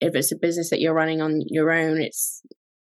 if 0.00 0.14
it's 0.14 0.32
a 0.32 0.36
business 0.36 0.70
that 0.70 0.80
you're 0.80 0.94
running 0.94 1.20
on 1.20 1.40
your 1.46 1.70
own 1.70 2.00
it's 2.00 2.42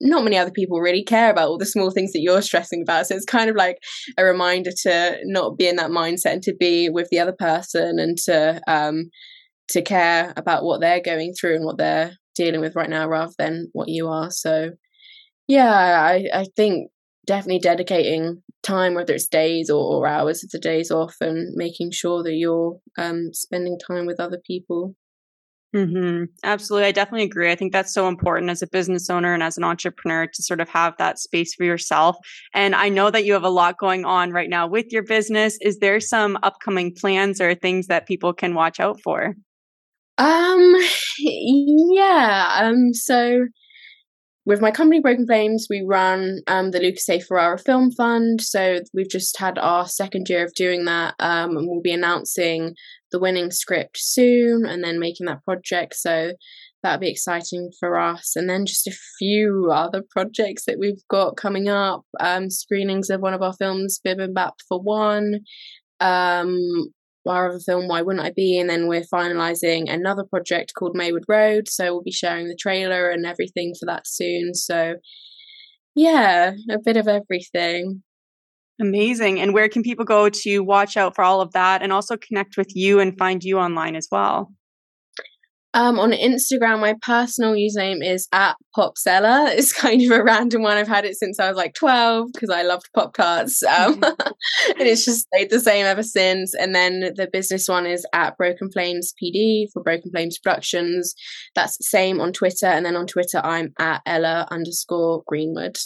not 0.03 0.23
many 0.23 0.37
other 0.37 0.51
people 0.51 0.81
really 0.81 1.03
care 1.03 1.31
about 1.31 1.47
all 1.47 1.57
the 1.57 1.65
small 1.65 1.89
things 1.89 2.11
that 2.11 2.21
you're 2.21 2.41
stressing 2.41 2.81
about. 2.81 3.07
So 3.07 3.15
it's 3.15 3.25
kind 3.25 3.49
of 3.49 3.55
like 3.55 3.77
a 4.17 4.25
reminder 4.25 4.71
to 4.83 5.17
not 5.23 5.57
be 5.57 5.67
in 5.67 5.77
that 5.77 5.91
mindset 5.91 6.33
and 6.33 6.43
to 6.43 6.53
be 6.53 6.89
with 6.89 7.07
the 7.09 7.19
other 7.19 7.33
person 7.33 7.97
and 7.99 8.17
to 8.25 8.61
um 8.67 9.09
to 9.69 9.81
care 9.81 10.33
about 10.35 10.63
what 10.63 10.81
they're 10.81 11.01
going 11.01 11.33
through 11.33 11.55
and 11.55 11.65
what 11.65 11.77
they're 11.77 12.11
dealing 12.35 12.59
with 12.59 12.75
right 12.75 12.89
now 12.89 13.07
rather 13.07 13.31
than 13.37 13.69
what 13.71 13.87
you 13.87 14.07
are. 14.09 14.29
So 14.29 14.71
yeah, 15.47 15.71
I, 15.71 16.27
I 16.33 16.45
think 16.55 16.89
definitely 17.25 17.59
dedicating 17.59 18.43
time, 18.61 18.93
whether 18.95 19.13
it's 19.13 19.27
days 19.27 19.69
or, 19.69 19.81
or 19.81 20.07
hours 20.07 20.43
of 20.43 20.49
the 20.49 20.59
days 20.59 20.91
off 20.91 21.15
and 21.21 21.53
making 21.55 21.91
sure 21.91 22.23
that 22.23 22.33
you're 22.33 22.77
um 22.97 23.29
spending 23.33 23.77
time 23.79 24.05
with 24.05 24.19
other 24.19 24.41
people. 24.45 24.95
Mm-hmm. 25.75 26.25
Absolutely. 26.43 26.87
I 26.87 26.91
definitely 26.91 27.25
agree. 27.25 27.51
I 27.51 27.55
think 27.55 27.73
that's 27.73 27.93
so 27.93 28.07
important 28.07 28.51
as 28.51 28.61
a 28.61 28.67
business 28.67 29.09
owner 29.09 29.33
and 29.33 29.41
as 29.41 29.57
an 29.57 29.63
entrepreneur 29.63 30.27
to 30.27 30.43
sort 30.43 30.61
of 30.61 30.69
have 30.69 30.95
that 30.97 31.17
space 31.17 31.55
for 31.55 31.63
yourself. 31.63 32.15
And 32.53 32.75
I 32.75 32.89
know 32.89 33.09
that 33.09 33.25
you 33.25 33.33
have 33.33 33.43
a 33.43 33.49
lot 33.49 33.79
going 33.79 34.05
on 34.05 34.31
right 34.31 34.49
now 34.49 34.67
with 34.67 34.91
your 34.91 35.03
business. 35.03 35.57
Is 35.61 35.79
there 35.79 35.99
some 35.99 36.37
upcoming 36.43 36.93
plans 36.93 37.41
or 37.41 37.55
things 37.55 37.87
that 37.87 38.07
people 38.07 38.33
can 38.33 38.53
watch 38.53 38.79
out 38.79 38.99
for? 39.03 39.33
Um, 40.19 40.75
yeah. 41.17 42.59
Um, 42.61 42.93
so 42.93 43.47
with 44.45 44.61
my 44.61 44.71
company 44.71 44.99
Broken 44.99 45.25
Flames, 45.25 45.67
we 45.69 45.83
run 45.85 46.41
um, 46.47 46.71
the 46.71 46.79
Lucas 46.79 47.07
A. 47.09 47.19
Ferrara 47.19 47.57
Film 47.57 47.91
Fund. 47.91 48.41
So 48.41 48.79
we've 48.93 49.09
just 49.09 49.39
had 49.39 49.57
our 49.57 49.87
second 49.87 50.27
year 50.29 50.45
of 50.45 50.53
doing 50.53 50.85
that, 50.85 51.15
um, 51.19 51.55
and 51.55 51.67
we'll 51.67 51.81
be 51.81 51.93
announcing 51.93 52.75
the 53.13 53.19
winning 53.19 53.51
script 53.51 53.97
soon 53.97 54.65
and 54.65 54.83
then 54.83 54.99
making 54.99 55.27
that 55.27 55.45
project. 55.45 55.95
So 55.95 56.33
that'll 56.81 56.99
be 56.99 57.09
exciting 57.11 57.71
for 57.79 57.97
us. 57.97 58.35
And 58.35 58.49
then 58.49 58.65
just 58.65 58.87
a 58.87 58.97
few 59.17 59.71
other 59.71 60.03
projects 60.09 60.65
that 60.65 60.79
we've 60.79 61.01
got 61.09 61.37
coming 61.37 61.69
up 61.69 62.01
um, 62.19 62.49
screenings 62.49 63.09
of 63.09 63.21
one 63.21 63.33
of 63.33 63.41
our 63.41 63.53
films, 63.53 64.01
Bibimbap 64.05 64.53
for 64.67 64.81
one. 64.81 65.39
Um, 66.01 66.91
our 67.25 67.49
other 67.49 67.59
film, 67.59 67.87
Why 67.87 68.01
Wouldn't 68.01 68.25
I 68.25 68.31
Be? 68.35 68.59
And 68.59 68.69
then 68.69 68.87
we're 68.87 69.05
finalizing 69.13 69.89
another 69.89 70.25
project 70.25 70.73
called 70.77 70.93
Maywood 70.93 71.23
Road. 71.29 71.69
So 71.69 71.93
we'll 71.93 72.03
be 72.03 72.11
sharing 72.11 72.49
the 72.49 72.57
trailer 72.59 73.09
and 73.09 73.25
everything 73.25 73.73
for 73.79 73.85
that 73.85 74.05
soon. 74.05 74.53
So, 74.53 74.95
yeah, 75.95 76.51
a 76.69 76.79
bit 76.83 76.97
of 76.97 77.07
everything. 77.07 78.03
Amazing. 78.81 79.39
And 79.39 79.53
where 79.53 79.69
can 79.69 79.83
people 79.83 80.05
go 80.05 80.29
to 80.29 80.59
watch 80.59 80.97
out 80.97 81.15
for 81.15 81.23
all 81.23 81.41
of 81.41 81.53
that 81.53 81.81
and 81.81 81.93
also 81.93 82.17
connect 82.17 82.57
with 82.57 82.75
you 82.75 82.99
and 82.99 83.17
find 83.17 83.43
you 83.43 83.59
online 83.59 83.95
as 83.95 84.07
well? 84.11 84.51
Um, 85.75 85.97
on 85.97 86.11
Instagram, 86.11 86.81
my 86.81 86.93
personal 87.01 87.53
username 87.53 88.05
is 88.05 88.27
at 88.31 88.55
Popzella. 88.77 89.49
It's 89.57 89.73
kind 89.73 90.01
of 90.03 90.11
a 90.11 90.23
random 90.23 90.61
one. 90.61 90.77
I've 90.77 90.87
had 90.87 91.05
it 91.05 91.15
since 91.15 91.39
I 91.39 91.47
was 91.47 91.57
like 91.57 91.73
12 91.73 92.27
because 92.31 92.51
I 92.51 92.61
loved 92.61 92.89
Pop 92.93 93.15
Tarts. 93.15 93.63
Um, 93.63 93.93
and 94.03 94.87
it's 94.87 95.05
just 95.05 95.27
stayed 95.27 95.49
the 95.49 95.59
same 95.59 95.85
ever 95.85 96.03
since. 96.03 96.53
And 96.53 96.75
then 96.75 97.13
the 97.15 97.27
business 97.31 97.67
one 97.67 97.87
is 97.87 98.05
at 98.13 98.37
Broken 98.37 98.69
Flames 98.71 99.13
PD 99.21 99.65
for 99.73 99.81
Broken 99.81 100.11
Flames 100.11 100.37
Productions. 100.37 101.15
That's 101.55 101.77
the 101.77 101.85
same 101.85 102.21
on 102.21 102.33
Twitter. 102.33 102.67
And 102.67 102.85
then 102.85 102.95
on 102.95 103.07
Twitter, 103.07 103.41
I'm 103.43 103.73
at 103.79 104.01
Ella 104.05 104.47
underscore 104.51 105.23
Greenwood. 105.25 105.77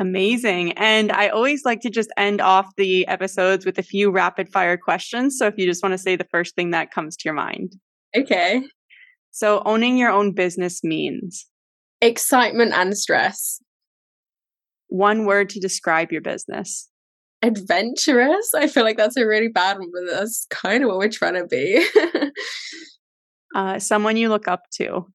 Amazing. 0.00 0.72
And 0.72 1.12
I 1.12 1.28
always 1.28 1.64
like 1.64 1.80
to 1.80 1.90
just 1.90 2.10
end 2.16 2.40
off 2.40 2.66
the 2.76 3.06
episodes 3.06 3.64
with 3.64 3.78
a 3.78 3.82
few 3.82 4.10
rapid 4.10 4.48
fire 4.48 4.76
questions. 4.76 5.38
So 5.38 5.46
if 5.46 5.54
you 5.56 5.66
just 5.66 5.82
want 5.82 5.92
to 5.92 5.98
say 5.98 6.16
the 6.16 6.26
first 6.32 6.56
thing 6.56 6.72
that 6.72 6.90
comes 6.90 7.16
to 7.16 7.22
your 7.24 7.34
mind. 7.34 7.74
Okay. 8.16 8.62
So 9.30 9.62
owning 9.64 9.96
your 9.96 10.10
own 10.10 10.32
business 10.32 10.82
means 10.82 11.46
excitement 12.00 12.72
and 12.72 12.96
stress. 12.96 13.60
One 14.88 15.26
word 15.26 15.48
to 15.50 15.60
describe 15.60 16.10
your 16.12 16.22
business. 16.22 16.88
Adventurous. 17.42 18.52
I 18.54 18.66
feel 18.68 18.84
like 18.84 18.96
that's 18.96 19.16
a 19.16 19.26
really 19.26 19.48
bad 19.48 19.78
one, 19.78 19.90
but 19.92 20.12
that's 20.12 20.46
kind 20.50 20.82
of 20.82 20.88
what 20.88 20.98
we're 20.98 21.08
trying 21.08 21.34
to 21.34 21.46
be. 21.46 21.84
uh, 23.54 23.78
someone 23.78 24.16
you 24.16 24.28
look 24.28 24.48
up 24.48 24.62
to. 24.74 25.06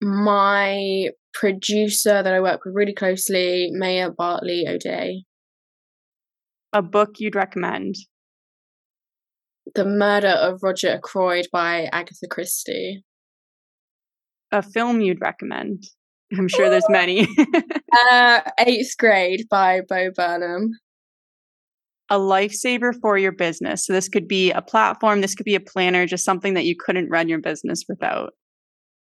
My 0.00 1.08
producer 1.32 2.22
that 2.22 2.32
I 2.32 2.40
work 2.40 2.64
with 2.64 2.74
really 2.74 2.94
closely, 2.94 3.70
Maya 3.72 4.10
Bartley 4.10 4.64
O'Day. 4.68 5.24
A 6.72 6.82
book 6.82 7.16
you'd 7.18 7.34
recommend? 7.34 7.94
The 9.74 9.84
Murder 9.84 10.28
of 10.28 10.60
Roger 10.62 10.88
Ackroyd 10.88 11.46
by 11.52 11.88
Agatha 11.92 12.26
Christie. 12.28 13.04
A 14.50 14.62
film 14.62 15.00
you'd 15.00 15.20
recommend? 15.20 15.84
I'm 16.36 16.48
sure 16.48 16.70
there's 16.70 16.88
many. 16.88 17.26
uh, 18.10 18.40
eighth 18.58 18.96
grade 18.98 19.46
by 19.50 19.80
Bo 19.88 20.10
Burnham. 20.14 20.70
A 22.10 22.18
lifesaver 22.18 22.94
for 23.00 23.16
your 23.16 23.32
business. 23.32 23.86
So 23.86 23.92
this 23.92 24.08
could 24.08 24.28
be 24.28 24.50
a 24.50 24.62
platform, 24.62 25.20
this 25.20 25.34
could 25.34 25.44
be 25.44 25.54
a 25.54 25.60
planner, 25.60 26.06
just 26.06 26.24
something 26.24 26.54
that 26.54 26.64
you 26.64 26.74
couldn't 26.78 27.10
run 27.10 27.28
your 27.28 27.40
business 27.40 27.84
without. 27.88 28.32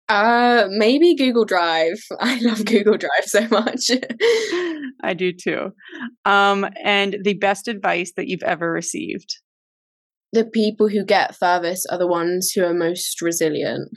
Uh, 0.09 0.67
maybe 0.71 1.15
Google 1.15 1.45
Drive. 1.45 1.99
I 2.21 2.39
love 2.41 2.59
mm. 2.59 2.67
Google 2.67 2.99
Drive 2.99 3.25
so 3.25 3.49
much. 3.49 3.91
I 5.03 5.15
do 5.15 5.33
too. 5.33 5.71
Um, 6.25 6.69
and 6.83 7.19
the 7.23 7.35
best 7.35 7.69
advice 7.69 8.13
that 8.17 8.29
you've 8.29 8.43
ever 8.43 8.71
received? 8.71 9.39
The 10.33 10.45
people 10.45 10.89
who 10.89 11.05
get 11.05 11.37
furthest 11.37 11.87
are 11.91 11.99
the 11.99 12.07
ones 12.07 12.53
who 12.53 12.65
are 12.65 12.75
most 12.75 13.21
resilient. 13.21 13.91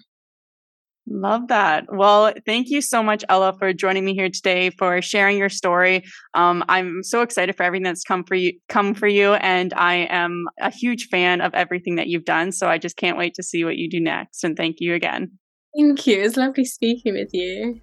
Love 1.08 1.50
that. 1.50 1.86
Well, 1.90 2.34
thank 2.48 2.70
you 2.70 2.82
so 2.82 3.04
much, 3.04 3.24
Ella, 3.30 3.54
for 3.60 3.72
joining 3.74 4.06
me 4.06 4.16
here 4.16 4.30
today, 4.30 4.72
for 4.72 5.04
sharing 5.04 5.38
your 5.38 5.50
story. 5.50 6.04
Um, 6.34 6.64
I'm 6.68 7.04
so 7.04 7.22
excited 7.22 7.56
for 7.56 7.62
everything 7.62 7.84
that's 7.84 8.04
come 8.04 8.24
for 8.24 8.34
you, 8.34 8.54
come 8.70 8.96
for 8.96 9.08
you, 9.08 9.34
and 9.36 9.72
I 9.76 10.08
am 10.10 10.46
a 10.60 10.72
huge 10.72 11.08
fan 11.10 11.42
of 11.42 11.54
everything 11.54 11.96
that 11.96 12.08
you've 12.08 12.26
done. 12.26 12.52
So 12.52 12.68
I 12.68 12.80
just 12.80 12.98
can't 12.98 13.20
wait 13.20 13.36
to 13.36 13.44
see 13.44 13.64
what 13.64 13.78
you 13.78 13.88
do 13.88 14.00
next. 14.00 14.44
And 14.44 14.58
thank 14.58 14.78
you 14.80 14.96
again. 14.96 15.32
Thank 15.76 16.08
you. 16.08 16.22
It's 16.22 16.38
lovely 16.38 16.64
speaking 16.64 17.16
with 17.16 17.34
you. 17.34 17.82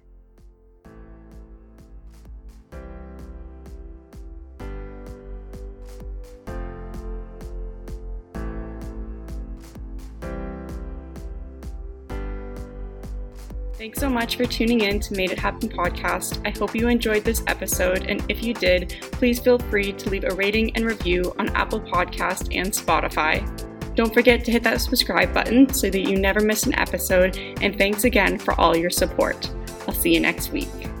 Thanks 13.75 13.99
so 13.99 14.09
much 14.09 14.37
for 14.37 14.45
tuning 14.45 14.81
in 14.81 14.99
to 15.01 15.13
Made 15.13 15.31
It 15.31 15.37
Happen 15.37 15.69
podcast. 15.69 16.41
I 16.47 16.57
hope 16.57 16.73
you 16.73 16.87
enjoyed 16.87 17.25
this 17.25 17.43
episode, 17.47 18.05
and 18.05 18.23
if 18.29 18.41
you 18.41 18.53
did, 18.53 18.95
please 19.11 19.39
feel 19.39 19.59
free 19.59 19.91
to 19.91 20.09
leave 20.09 20.23
a 20.23 20.33
rating 20.33 20.75
and 20.75 20.85
review 20.85 21.35
on 21.37 21.49
Apple 21.49 21.81
Podcast 21.81 22.55
and 22.55 22.71
Spotify. 22.71 23.62
Don't 23.95 24.13
forget 24.13 24.43
to 24.45 24.51
hit 24.51 24.63
that 24.63 24.81
subscribe 24.81 25.33
button 25.33 25.71
so 25.73 25.89
that 25.89 25.99
you 25.99 26.17
never 26.17 26.39
miss 26.39 26.65
an 26.65 26.73
episode, 26.75 27.37
and 27.61 27.77
thanks 27.77 28.03
again 28.03 28.37
for 28.37 28.59
all 28.59 28.75
your 28.75 28.89
support. 28.89 29.51
I'll 29.87 29.93
see 29.93 30.13
you 30.13 30.19
next 30.19 30.51
week. 30.51 30.92